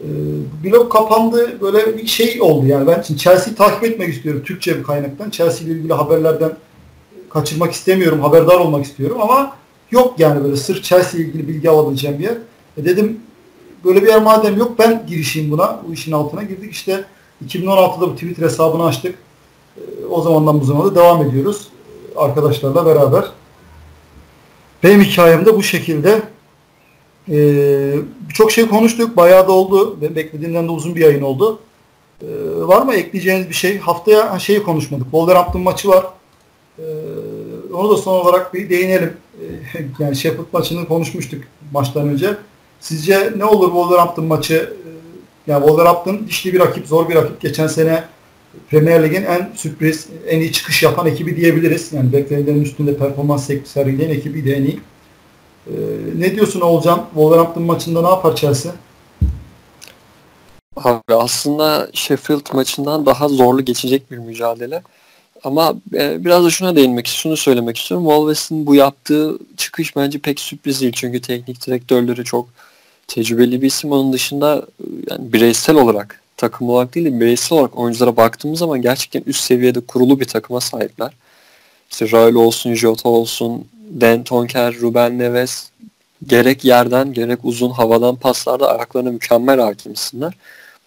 E, 0.00 0.08
blog 0.64 0.92
kapandı. 0.92 1.60
Böyle 1.60 1.98
bir 1.98 2.06
şey 2.06 2.42
oldu 2.42 2.66
yani. 2.66 2.86
Ben 2.86 3.02
şimdi 3.02 3.20
Chelsea'yi 3.20 3.56
takip 3.56 3.84
etmek 3.84 4.08
istiyorum 4.08 4.42
Türkçe 4.44 4.78
bir 4.78 4.82
kaynaktan. 4.82 5.30
Chelsea 5.30 5.66
ile 5.66 5.74
ilgili 5.74 5.92
haberlerden 5.92 6.52
kaçırmak 7.30 7.72
istemiyorum. 7.72 8.20
Haberdar 8.20 8.54
olmak 8.54 8.84
istiyorum 8.84 9.18
ama 9.20 9.56
yok 9.90 10.14
yani 10.18 10.44
böyle 10.44 10.56
sırf 10.56 10.84
Chelsea 10.84 11.20
ile 11.20 11.28
ilgili 11.28 11.48
bilgi 11.48 11.70
alabileceğim 11.70 12.18
bir 12.18 12.24
yer. 12.24 12.38
E 12.76 12.84
dedim 12.84 13.20
böyle 13.84 14.02
bir 14.02 14.08
yer 14.08 14.22
madem 14.22 14.58
yok 14.58 14.78
ben 14.78 15.06
girişeyim 15.06 15.50
buna. 15.50 15.80
Bu 15.88 15.92
işin 15.92 16.12
altına 16.12 16.42
girdik. 16.42 16.72
İşte 16.72 17.04
2016'da 17.46 18.00
bu 18.00 18.14
Twitter 18.14 18.42
hesabını 18.42 18.84
açtık. 18.84 19.14
E, 19.76 20.06
o 20.10 20.22
zamandan 20.22 20.60
bu 20.60 20.64
zamana 20.64 20.90
da 20.90 20.94
devam 20.94 21.22
ediyoruz. 21.22 21.68
Arkadaşlarla 22.16 22.86
beraber. 22.86 23.24
Benim 24.82 25.00
hikayem 25.00 25.46
de 25.46 25.56
bu 25.56 25.62
şekilde. 25.62 26.22
Ee, 27.30 27.94
Birçok 28.28 28.52
şey 28.52 28.68
konuştuk. 28.68 29.16
Bayağı 29.16 29.48
da 29.48 29.52
oldu. 29.52 29.98
Ben 30.02 30.16
beklediğimden 30.16 30.68
de 30.68 30.70
uzun 30.72 30.94
bir 30.94 31.00
yayın 31.00 31.22
oldu. 31.22 31.58
Ee, 32.22 32.26
var 32.54 32.82
mı 32.82 32.94
ekleyeceğiniz 32.94 33.48
bir 33.48 33.54
şey? 33.54 33.78
Haftaya 33.78 34.38
şeyi 34.38 34.62
konuşmadık. 34.62 35.04
Wolverhampton 35.04 35.62
maçı 35.62 35.88
var. 35.88 36.06
Ee, 36.78 36.82
onu 37.74 37.90
da 37.90 37.96
son 37.96 38.20
olarak 38.20 38.54
bir 38.54 38.70
değinelim. 38.70 39.16
Yani 39.98 40.16
Sheffield 40.16 40.46
maçını 40.52 40.88
konuşmuştuk 40.88 41.42
maçtan 41.72 42.08
önce. 42.08 42.36
Sizce 42.80 43.32
ne 43.36 43.44
olur 43.44 43.66
Wolverhampton 43.66 44.24
maçı? 44.24 44.72
Yani 45.46 45.60
Wolverhampton 45.66 46.26
dişli 46.28 46.52
bir 46.52 46.60
rakip, 46.60 46.86
zor 46.86 47.08
bir 47.08 47.14
rakip. 47.14 47.40
Geçen 47.40 47.66
sene 47.66 48.04
Premier 48.70 49.02
Lig'in 49.02 49.24
en 49.24 49.52
sürpriz, 49.54 50.08
en 50.28 50.40
iyi 50.40 50.52
çıkış 50.52 50.82
yapan 50.82 51.06
ekibi 51.06 51.36
diyebiliriz. 51.36 51.92
Yani 51.92 52.12
beklenenin 52.12 52.62
üstünde 52.62 52.96
performans 52.96 53.50
sergileyen 53.64 54.10
ekibi 54.10 54.44
de 54.44 54.56
en 54.56 54.62
iyi. 54.62 54.80
Ee, 55.66 55.72
ne 56.18 56.34
diyorsun 56.34 56.60
Olcan? 56.60 57.06
Wolverhampton 57.14 57.62
maçında 57.62 58.02
ne 58.02 58.08
yapar 58.08 58.36
Chelsea? 58.36 58.72
Abi 60.76 61.14
aslında 61.14 61.90
Sheffield 61.94 62.54
maçından 62.54 63.06
daha 63.06 63.28
zorlu 63.28 63.64
geçecek 63.64 64.10
bir 64.10 64.18
mücadele. 64.18 64.82
Ama 65.44 65.74
e, 65.94 66.24
biraz 66.24 66.44
da 66.44 66.50
şuna 66.50 66.76
değinmek, 66.76 67.06
şunu 67.06 67.36
söylemek 67.36 67.78
istiyorum. 67.78 68.06
Wolves'in 68.06 68.66
bu 68.66 68.74
yaptığı 68.74 69.38
çıkış 69.56 69.96
bence 69.96 70.18
pek 70.18 70.40
sürpriz 70.40 70.80
değil. 70.80 70.92
Çünkü 70.96 71.20
teknik 71.20 71.66
direktörleri 71.66 72.24
çok 72.24 72.48
tecrübeli 73.08 73.62
bir 73.62 73.66
isim. 73.66 73.92
Onun 73.92 74.12
dışında 74.12 74.66
yani 75.10 75.32
bireysel 75.32 75.76
olarak, 75.76 76.20
takım 76.36 76.68
olarak 76.68 76.94
değil 76.94 77.06
de 77.06 77.20
bireysel 77.20 77.58
olarak 77.58 77.78
oyunculara 77.78 78.16
baktığımız 78.16 78.58
zaman 78.58 78.82
gerçekten 78.82 79.22
üst 79.26 79.40
seviyede 79.40 79.80
kurulu 79.80 80.20
bir 80.20 80.24
takıma 80.24 80.60
sahipler. 80.60 81.12
İşte 81.90 82.10
Raul 82.12 82.34
olsun, 82.34 82.74
Jota 82.74 83.08
olsun, 83.08 83.64
Dan 84.00 84.24
Tonker, 84.24 84.74
Ruben 84.80 85.18
Neves 85.18 85.70
gerek 86.26 86.64
yerden 86.64 87.12
gerek 87.12 87.38
uzun 87.42 87.70
havadan 87.70 88.16
paslarda 88.16 88.76
ayaklarına 88.76 89.10
mükemmel 89.10 89.60
hakimsinler. 89.60 90.34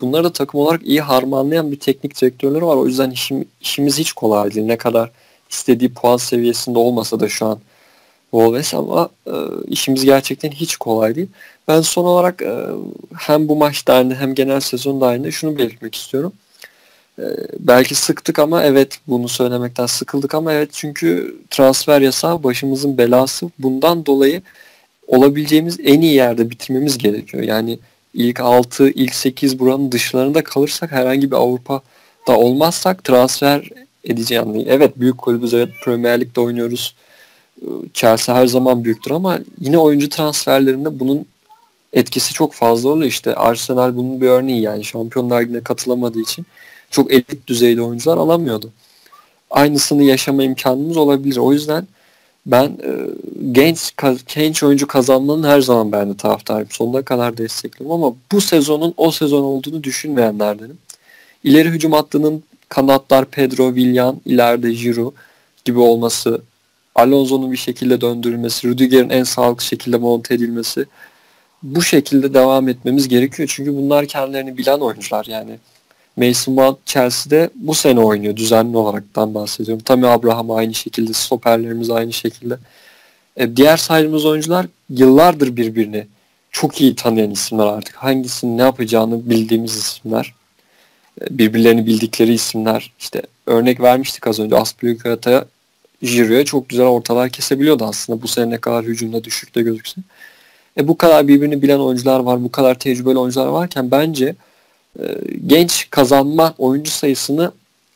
Bunları 0.02 0.24
da 0.24 0.34
takım 0.34 0.60
olarak 0.60 0.82
iyi 0.84 1.02
harmanlayan 1.02 1.72
bir 1.72 1.80
teknik 1.80 2.22
direktörleri 2.22 2.66
var. 2.66 2.76
O 2.76 2.88
yüzden 2.88 3.12
işim, 3.12 3.46
işimiz 3.62 4.00
hiç 4.00 4.14
kolay 4.14 4.54
değil. 4.54 4.66
Ne 4.66 4.78
kadar 4.78 5.12
istediği 5.50 5.94
puan 5.94 6.18
seviyesinde 6.18 6.80
olmasa 6.80 7.20
da 7.20 7.30
şu 7.30 7.46
an 7.46 7.60
Wolves 8.32 8.74
ama 8.74 9.10
e, 9.28 9.34
işimiz 9.68 10.06
gerçekten 10.06 10.52
hiç 10.52 10.76
kolay 10.78 11.16
değil. 11.16 11.28
Ben 11.68 11.82
son 11.82 12.06
olarak 12.06 12.42
e, 12.42 12.66
hem 13.18 13.48
bu 13.48 13.56
maç 13.56 13.88
dahilinde 13.88 14.16
hem 14.16 14.36
genel 14.36 14.60
sezon 14.60 15.02
dahilinde 15.02 15.32
şunu 15.32 15.58
belirtmek 15.58 15.96
istiyorum. 15.96 16.34
Ee, 17.20 17.24
belki 17.60 17.96
sıktık 17.96 18.40
ama 18.40 18.64
evet 18.64 19.00
bunu 19.08 19.30
söylemekten 19.30 19.86
sıkıldık 19.86 20.36
ama 20.36 20.54
evet 20.54 20.70
çünkü 20.72 21.36
transfer 21.50 22.02
yasağı 22.02 22.44
başımızın 22.44 22.98
belası. 22.98 23.50
Bundan 23.60 24.06
dolayı 24.06 24.42
olabileceğimiz 25.08 25.80
en 25.84 26.02
iyi 26.02 26.14
yerde 26.14 26.50
bitirmemiz 26.50 26.98
gerekiyor. 26.98 27.44
Yani 27.44 27.80
ilk 28.14 28.40
6, 28.40 28.90
ilk 28.90 29.16
8 29.16 29.60
buranın 29.60 29.92
dışlarında 29.92 30.44
kalırsak 30.44 30.92
herhangi 30.92 31.32
bir 31.32 31.36
Avrupa'da 31.36 32.38
olmazsak 32.38 33.04
transfer 33.04 33.70
edeceğim. 34.04 34.66
Evet 34.68 35.00
büyük 35.00 35.18
kulübüz 35.18 35.54
evet 35.54 35.70
Premier 35.84 36.22
Lig'de 36.22 36.42
oynuyoruz. 36.42 36.96
Ee, 37.62 37.66
Chelsea 37.94 38.36
her 38.36 38.48
zaman 38.48 38.84
büyüktür 38.84 39.12
ama 39.12 39.40
yine 39.60 39.78
oyuncu 39.78 40.10
transferlerinde 40.10 41.00
bunun 41.00 41.26
etkisi 41.94 42.34
çok 42.34 42.54
fazla 42.54 42.90
oluyor. 42.90 43.08
İşte 43.08 43.36
Arsenal 43.36 43.96
bunun 43.96 44.22
bir 44.22 44.28
örneği 44.28 44.62
yani 44.62 44.84
Şampiyonlar 44.84 45.42
Ligi'ne 45.42 45.62
katılamadığı 45.62 46.22
için 46.22 46.46
çok 46.92 47.12
elit 47.12 47.48
düzeyde 47.48 47.82
oyuncular 47.82 48.18
alamıyordu. 48.18 48.72
Aynısını 49.50 50.04
yaşama 50.04 50.44
imkanımız 50.44 50.98
olabilir. 50.98 51.38
O 51.38 51.54
yüzden 51.54 51.88
ben 52.46 52.66
e, 52.66 52.92
genç 53.52 53.94
genç 54.36 54.64
oyuncu 54.64 54.88
kazanmanın 54.88 55.44
her 55.44 55.62
zaman 55.62 55.92
ben 55.92 56.10
de 56.10 56.18
taraftarım. 56.18 56.68
Sonuna 56.72 57.02
kadar 57.02 57.38
destekliyorum 57.38 58.04
ama 58.04 58.16
bu 58.32 58.42
sezonun 58.42 58.94
o 58.98 59.12
sezon 59.12 59.44
olduğunu 59.44 59.84
düşünmeyenlerdenim. 59.84 60.78
İleri 61.44 61.70
hücum 61.70 61.92
hattının 61.92 62.44
kanatlar 62.70 63.26
Pedro, 63.26 63.76
Villan, 63.76 64.22
ileride 64.26 64.74
Giroud 64.74 65.14
gibi 65.66 65.80
olması 65.80 66.42
Alonso'nun 66.96 67.52
bir 67.52 67.58
şekilde 67.58 68.02
döndürülmesi, 68.02 68.68
Rüdiger'in 68.68 69.10
en 69.10 69.24
sağlıklı 69.24 69.66
şekilde 69.66 69.98
monte 69.98 70.34
edilmesi 70.34 70.86
bu 71.64 71.82
şekilde 71.82 72.34
devam 72.34 72.70
etmemiz 72.70 73.08
gerekiyor. 73.08 73.52
Çünkü 73.56 73.76
bunlar 73.76 74.06
kendilerini 74.06 74.58
bilen 74.58 74.80
oyuncular 74.80 75.26
yani. 75.26 75.58
Mason 76.18 76.54
Mount 76.56 76.86
Chelsea'de 76.86 77.50
bu 77.56 77.74
sene 77.74 78.00
oynuyor 78.00 78.36
düzenli 78.36 78.78
olaraktan 78.78 79.34
bahsediyorum. 79.34 79.84
Tammy 79.84 80.08
Abraham 80.08 80.52
aynı 80.52 80.74
şekilde, 80.74 81.14
stoperlerimiz 81.14 81.90
aynı 81.90 82.14
şekilde. 82.14 82.58
E, 83.38 83.56
diğer 83.56 83.78
saydığımız 83.78 84.26
oyuncular 84.26 84.66
yıllardır 84.90 85.56
birbirini 85.56 86.08
çok 86.52 86.82
iyi 86.82 86.96
tanıyan 86.96 87.32
isimler 87.32 87.66
artık. 87.66 87.96
Hangisinin 87.96 88.58
ne 88.58 88.62
yapacağını 88.62 89.30
bildiğimiz 89.30 89.76
isimler. 89.76 90.34
E, 91.22 91.38
birbirlerini 91.38 91.86
bildikleri 91.86 92.34
isimler. 92.34 92.92
İşte 93.00 93.22
örnek 93.46 93.82
vermiştik 93.82 94.28
az 94.28 94.40
önce. 94.40 94.56
Aspilicueta'ya 94.56 95.46
Giro'ya 96.02 96.46
çok 96.46 96.70
güzel 96.70 96.86
ortalar 96.86 97.30
kesebiliyordu 97.30 97.86
aslında. 97.86 98.22
Bu 98.22 98.28
sene 98.28 98.50
ne 98.50 98.58
kadar 98.58 98.86
hücumda 98.86 99.24
düşükte 99.24 99.62
gözükse. 99.62 100.02
E, 100.78 100.88
bu 100.88 100.98
kadar 100.98 101.28
birbirini 101.28 101.62
bilen 101.62 101.80
oyuncular 101.80 102.20
var. 102.20 102.44
Bu 102.44 102.52
kadar 102.52 102.80
tecrübeli 102.80 103.18
oyuncular 103.18 103.48
varken 103.48 103.92
bence 103.92 104.36
genç 105.48 105.88
kazanma 105.90 106.54
oyuncu 106.58 106.92
sayısını 106.92 107.52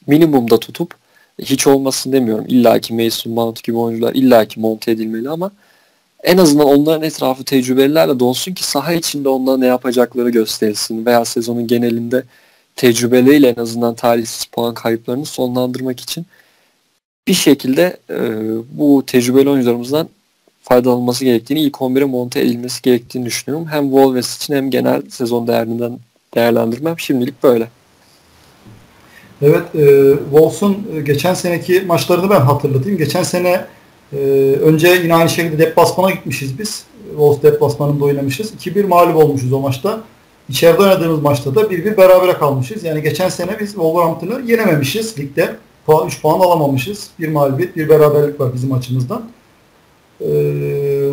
minimumda 0.08 0.60
tutup 0.60 0.96
hiç 1.42 1.68
olmasın 1.68 2.12
demiyorum. 2.12 2.46
İlla 2.48 2.80
ki 2.80 2.94
Mason 2.94 3.34
Mount 3.34 3.64
gibi 3.64 3.78
oyuncular 3.78 4.14
illa 4.14 4.46
ki 4.46 4.60
monte 4.60 4.92
edilmeli 4.92 5.30
ama 5.30 5.52
en 6.24 6.38
azından 6.38 6.68
onların 6.68 7.04
etrafı 7.04 7.44
tecrübelilerle 7.44 8.20
dolsun 8.20 8.54
ki 8.54 8.64
saha 8.64 8.94
içinde 8.94 9.30
onlara 9.30 9.58
ne 9.58 9.66
yapacakları 9.66 10.30
gösterilsin 10.30 11.06
veya 11.06 11.26
sezonun 11.26 11.68
genelinde 11.68 12.24
tecrübeleriyle 12.76 13.50
en 13.50 13.62
azından 13.62 13.96
talihsiz 13.96 14.46
puan 14.46 14.74
kayıplarını 14.74 15.26
sonlandırmak 15.26 16.00
için 16.00 16.26
bir 17.28 17.34
şekilde 17.34 17.98
e, 18.10 18.18
bu 18.72 19.04
tecrübeli 19.08 19.50
oyuncularımızdan 19.50 20.10
faydalanması 20.62 21.26
gerektiğini, 21.26 21.60
ilk 21.62 21.76
11'e 21.76 22.06
monte 22.06 22.42
edilmesi 22.42 22.82
gerektiğini 22.82 23.26
düşünüyorum. 23.26 23.68
Hem 23.68 23.84
Wolves 23.84 24.38
için 24.38 24.56
hem 24.56 24.70
genel 24.70 25.02
sezon 25.10 25.48
değerinden 25.48 26.00
değerlendirmem 26.38 27.00
şimdilik 27.00 27.44
böyle. 27.44 27.68
Evet, 29.42 29.76
e, 29.76 30.14
Wolves'un 30.24 30.88
e, 30.96 31.02
geçen 31.02 31.34
seneki 31.34 31.82
maçlarını 31.82 32.30
ben 32.30 32.40
hatırlatayım. 32.40 32.98
Geçen 32.98 33.24
sene 33.24 33.66
e, 34.14 34.18
önce 34.62 34.88
yine 34.88 35.16
aynı 35.16 35.30
şekilde 35.30 35.60
deplasmana 35.60 36.12
gitmişiz 36.12 36.60
biz. 36.60 36.86
Wolves 37.10 37.44
deplasmanında 37.44 38.06
oynamışız. 38.06 38.54
2-1 38.54 38.88
mağlup 38.88 39.16
olmuşuz 39.16 39.54
o 39.54 39.60
maçta. 39.60 40.02
İçeride 40.50 40.82
oynadığımız 40.82 41.22
maçta 41.22 41.56
da 41.56 41.62
1-1 41.62 41.98
berabere 41.98 42.34
kalmışız. 42.34 42.84
Yani 42.84 43.02
geçen 43.02 43.30
sene 43.30 43.60
biz 43.60 43.70
Wolverhampton'ı 43.72 44.42
yenememişiz 44.46 45.20
ligde. 45.20 45.56
3 46.06 46.22
puan 46.22 46.40
alamamışız. 46.40 47.10
Bir 47.20 47.28
mağlubiyet, 47.28 47.76
bir 47.76 47.90
beraberlik 47.90 48.40
var 48.40 48.54
bizim 48.54 48.74
açımızdan. 48.74 49.30
E, 50.22 50.28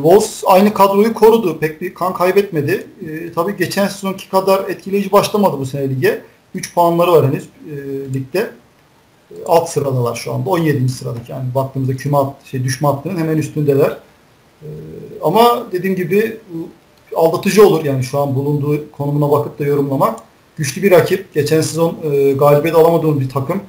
Wolves 0.04 0.42
aynı 0.46 0.74
kadroyu 0.74 1.14
korudu. 1.14 1.58
Pek 1.58 1.80
bir 1.80 1.94
kan 1.94 2.14
kaybetmedi. 2.14 2.86
E, 3.08 3.32
tabii 3.32 3.56
geçen 3.56 3.88
sezonki 3.88 4.28
kadar 4.28 4.68
etkileyici 4.68 5.12
başlamadı 5.12 5.58
bu 5.58 5.66
sene 5.66 5.90
lige. 5.90 6.22
3 6.54 6.74
puanları 6.74 7.12
var 7.12 7.26
henüz 7.26 7.44
e, 7.44 7.74
ligde. 8.14 8.50
Alt 9.46 9.68
sıradalar 9.68 10.14
şu 10.14 10.34
anda. 10.34 10.50
17. 10.50 10.88
sıradaki 10.88 11.32
yani 11.32 11.54
baktığımızda 11.54 11.96
küme 11.96 12.16
at, 12.16 12.44
şey, 12.44 12.64
düşme 12.64 12.88
hattının 12.88 13.16
hemen 13.16 13.36
üstündeler. 13.36 13.98
E, 14.62 14.68
ama 15.22 15.66
dediğim 15.72 15.96
gibi 15.96 16.36
aldatıcı 17.16 17.66
olur 17.66 17.84
yani 17.84 18.04
şu 18.04 18.18
an 18.18 18.34
bulunduğu 18.34 18.90
konumuna 18.90 19.30
bakıp 19.30 19.58
da 19.58 19.64
yorumlamak. 19.64 20.20
Güçlü 20.56 20.82
bir 20.82 20.90
rakip. 20.90 21.34
Geçen 21.34 21.60
sezon 21.60 21.96
e, 22.12 22.32
galibiyet 22.32 22.76
alamadığımız 22.76 23.20
bir 23.20 23.28
takım. 23.28 23.62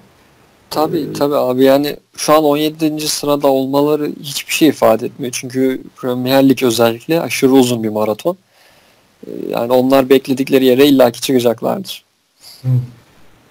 Tabii 0.70 1.14
tabii 1.14 1.36
abi 1.36 1.64
yani 1.64 1.98
şu 2.18 2.34
an 2.34 2.44
17. 2.44 3.08
sırada 3.08 3.48
olmaları 3.48 4.12
hiçbir 4.24 4.54
şey 4.54 4.68
ifade 4.68 5.06
etmiyor. 5.06 5.34
Çünkü 5.40 5.82
Premier 5.96 6.50
Lig 6.50 6.64
özellikle 6.64 7.22
aşırı 7.22 7.52
uzun 7.52 7.84
bir 7.84 7.90
maraton. 7.90 8.38
Ee, 9.28 9.30
yani 9.50 9.72
onlar 9.72 10.10
bekledikleri 10.10 10.66
yere 10.66 10.86
illaki 10.86 11.22
çıkacaklardır. 11.22 12.06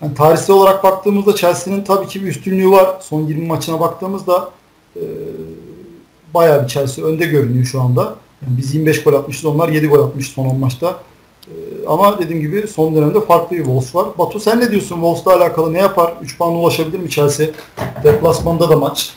Yani 0.02 0.14
tarihsel 0.14 0.56
olarak 0.56 0.84
baktığımızda 0.84 1.36
Chelsea'nin 1.36 1.84
tabii 1.84 2.08
ki 2.08 2.22
bir 2.22 2.28
üstünlüğü 2.28 2.70
var. 2.70 2.96
Son 3.00 3.26
20 3.26 3.46
maçına 3.46 3.80
baktığımızda 3.80 4.50
e, 4.96 5.02
bayağı 6.34 6.62
bir 6.62 6.68
Chelsea 6.68 7.04
önde 7.04 7.26
görünüyor 7.26 7.64
şu 7.64 7.80
anda. 7.80 8.02
Yani 8.42 8.56
biz 8.56 8.74
25 8.74 9.02
gol 9.02 9.12
atmışız, 9.12 9.44
onlar 9.44 9.68
7 9.68 9.86
gol 9.86 10.08
atmış 10.08 10.28
son 10.28 10.46
10 10.46 10.58
maçta. 10.58 10.96
Ee, 11.48 11.86
ama 11.86 12.18
dediğim 12.18 12.40
gibi 12.40 12.68
son 12.68 12.96
dönemde 12.96 13.20
farklı 13.20 13.56
bir 13.56 13.64
Wolves 13.64 13.94
var. 13.94 14.06
Batu 14.18 14.40
sen 14.40 14.60
ne 14.60 14.70
diyorsun 14.70 14.94
Wolves'la 14.94 15.36
alakalı 15.36 15.72
ne 15.72 15.78
yapar? 15.78 16.14
3 16.22 16.38
puan 16.38 16.54
ulaşabilir 16.54 16.98
mi 16.98 17.10
Chelsea? 17.10 17.46
Deplasmanda 18.04 18.70
da 18.70 18.76
maç. 18.76 19.14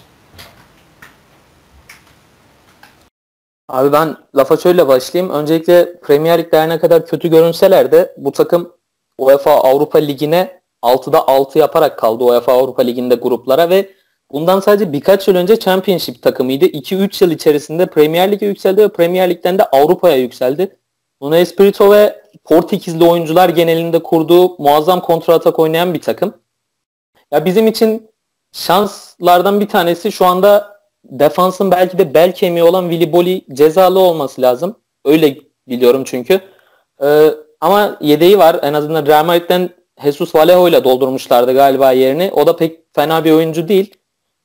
Abi 3.70 3.92
ben 3.92 4.18
lafa 4.36 4.58
şöyle 4.58 4.88
başlayayım. 4.88 5.34
Öncelikle 5.34 6.00
Premier 6.00 6.40
Lig'de 6.40 6.70
ne 6.70 6.80
kadar 6.80 7.06
kötü 7.06 7.30
görünseler 7.30 7.92
de 7.92 8.16
bu 8.18 8.32
takım 8.32 8.74
UEFA 9.18 9.52
Avrupa 9.52 10.00
Ligi'ne 10.00 10.62
6'da 10.84 11.28
6 11.28 11.60
yaparak 11.60 12.00
kaldı 12.00 12.24
UEFA 12.24 12.54
Avrupa 12.54 12.82
Ligi'nde 12.82 13.16
gruplara 13.16 13.70
ve 13.70 13.90
bundan 14.32 14.60
sadece 14.60 14.94
birkaç 14.94 15.28
yıl 15.28 15.36
önce 15.36 15.60
Championship 15.60 16.22
takımıydı. 16.22 16.66
2-3 16.66 17.24
yıl 17.24 17.32
içerisinde 17.32 17.86
Premier 17.86 18.32
Lig'e 18.32 18.46
yükseldi 18.46 18.82
ve 18.82 18.88
Premier 18.90 19.30
Lig'den 19.30 19.58
de 19.58 19.64
Avrupa'ya 19.64 20.18
yükseldi. 20.18 20.78
Nuno 21.22 21.36
Espirito 21.36 21.92
ve 21.92 22.22
Portekizli 22.44 23.04
oyuncular 23.04 23.50
genelinde 23.50 24.04
kurduğu 24.04 24.64
muazzam 24.64 25.02
kontratak 25.02 25.60
oynayan 25.60 25.94
bir 25.94 26.02
takım. 26.02 26.34
Ya 27.32 27.46
bizim 27.46 27.68
için 27.68 28.10
şanslardan 28.52 29.60
bir 29.60 29.68
tanesi 29.68 30.12
şu 30.12 30.26
anda 30.26 30.78
defansın 31.04 31.72
belki 31.72 31.98
de 31.98 32.14
bel 32.14 32.36
kemiği 32.36 32.64
olan 32.64 32.90
Willy 32.90 33.14
Boli 33.14 33.46
cezalı 33.54 34.00
olması 34.00 34.42
lazım. 34.42 34.76
Öyle 35.06 35.38
biliyorum 35.68 36.04
çünkü. 36.06 36.42
Ee, 37.04 37.30
ama 37.62 37.98
yedeği 38.02 38.38
var. 38.38 38.60
En 38.62 38.74
azından 38.74 39.06
Real 39.06 39.26
Madrid'den 39.26 39.70
Jesus 40.04 40.36
Vallejo 40.36 40.68
ile 40.68 40.84
doldurmuşlardı 40.84 41.54
galiba 41.54 41.92
yerini. 41.92 42.32
O 42.34 42.48
da 42.48 42.56
pek 42.56 42.96
fena 42.96 43.26
bir 43.26 43.32
oyuncu 43.32 43.68
değil. 43.68 43.96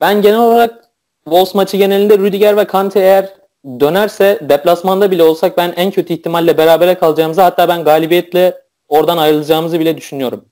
Ben 0.00 0.22
genel 0.22 0.40
olarak 0.40 0.84
Wolves 1.24 1.54
maçı 1.54 1.76
genelinde 1.76 2.18
Rüdiger 2.18 2.56
ve 2.56 2.64
Kante 2.64 3.00
eğer 3.00 3.41
dönerse 3.64 4.38
deplasmanda 4.42 5.10
bile 5.10 5.22
olsak 5.22 5.56
ben 5.56 5.72
en 5.76 5.90
kötü 5.90 6.14
ihtimalle 6.14 6.58
berabere 6.58 6.94
kalacağımızı 6.94 7.42
hatta 7.42 7.68
ben 7.68 7.84
galibiyetle 7.84 8.62
oradan 8.88 9.16
ayrılacağımızı 9.18 9.80
bile 9.80 9.96
düşünüyorum. 9.96 10.44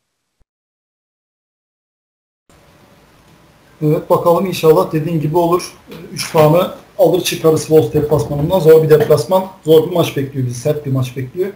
Evet 3.83 4.11
bakalım 4.11 4.47
inşallah 4.47 4.93
dediğin 4.93 5.21
gibi 5.21 5.39
olur. 5.39 5.75
3 6.13 6.33
puanı 6.33 6.75
alır 6.99 7.21
çıkarız 7.21 7.61
Wolves 7.61 7.93
deplasmanından. 7.93 8.61
Zor 8.61 8.83
bir 8.83 8.91
deplasman. 8.91 9.47
Zor 9.65 9.87
bir 9.87 9.95
maç 9.95 10.17
bekliyor 10.17 10.47
bizi. 10.47 10.61
Sert 10.61 10.87
bir 10.87 10.93
maç 10.93 11.17
bekliyor. 11.17 11.51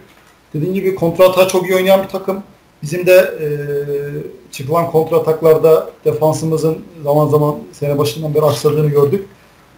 Dediğin 0.53 0.73
gibi 0.73 0.95
kontrata 0.95 1.47
çok 1.47 1.69
iyi 1.69 1.75
oynayan 1.75 2.03
bir 2.03 2.07
takım. 2.07 2.43
Bizim 2.83 3.05
de 3.05 3.33
e, 3.41 3.47
çıkılan 4.51 4.91
kontrataklarda 4.91 5.89
defansımızın 6.05 6.85
zaman 7.03 7.27
zaman 7.27 7.55
sene 7.71 7.97
başından 7.97 8.33
beri 8.33 8.43
aksadığını 8.45 8.89
gördük. 8.89 9.27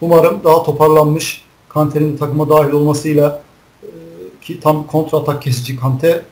Umarım 0.01 0.43
daha 0.43 0.63
toparlanmış, 0.63 1.46
Kante'nin 1.77 2.17
takıma 2.17 2.49
dahil 2.49 2.71
olmasıyla 2.71 3.41
e, 3.83 3.89
ki 4.41 4.59
tam 4.59 4.87
kontra 4.87 5.17
atak 5.17 5.41
kesici 5.41 5.75
Kante 5.75 6.25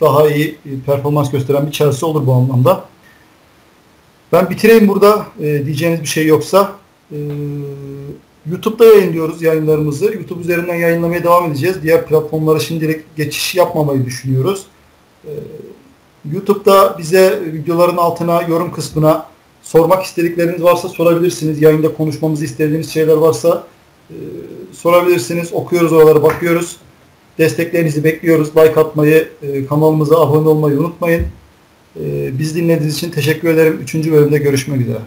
daha 0.00 0.30
iyi 0.30 0.58
performans 0.86 1.30
gösteren 1.30 1.66
bir 1.66 1.72
Chelsea 1.72 2.08
olur 2.08 2.26
bu 2.26 2.32
anlamda. 2.32 2.84
Ben 4.32 4.50
bitireyim 4.50 4.88
burada. 4.88 5.26
E, 5.40 5.66
diyeceğiniz 5.66 6.00
bir 6.00 6.06
şey 6.06 6.26
yoksa. 6.26 6.72
E, 7.12 7.16
YouTube'da 8.50 8.84
yayınlıyoruz 8.84 9.42
yayınlarımızı. 9.42 10.04
YouTube 10.04 10.40
üzerinden 10.40 10.74
yayınlamaya 10.74 11.24
devam 11.24 11.50
edeceğiz. 11.50 11.82
Diğer 11.82 12.06
platformlara 12.06 12.58
şimdilik 12.58 13.16
geçiş 13.16 13.54
yapmamayı 13.54 14.04
düşünüyoruz. 14.04 14.66
YouTube'da 16.32 16.98
bize 16.98 17.40
videoların 17.52 17.96
altına, 17.96 18.42
yorum 18.42 18.72
kısmına 18.72 19.26
sormak 19.62 20.04
istedikleriniz 20.04 20.62
varsa 20.62 20.88
sorabilirsiniz. 20.88 21.62
Yayında 21.62 21.94
konuşmamızı 21.94 22.44
istediğiniz 22.44 22.90
şeyler 22.92 23.14
varsa 23.16 23.64
ee, 24.10 24.14
sorabilirsiniz. 24.72 25.52
Okuyoruz 25.52 25.92
oraları, 25.92 26.22
bakıyoruz. 26.22 26.76
Desteklerinizi 27.38 28.04
bekliyoruz. 28.04 28.56
Like 28.56 28.80
atmayı, 28.80 29.28
e, 29.42 29.66
kanalımıza 29.66 30.20
abone 30.20 30.48
olmayı 30.48 30.80
unutmayın. 30.80 31.26
E, 32.00 32.38
biz 32.38 32.56
dinlediğiniz 32.56 32.96
için 32.96 33.10
teşekkür 33.10 33.48
ederim. 33.48 33.78
Üçüncü 33.82 34.12
bölümde 34.12 34.38
görüşmek 34.38 34.80
üzere. 34.80 34.98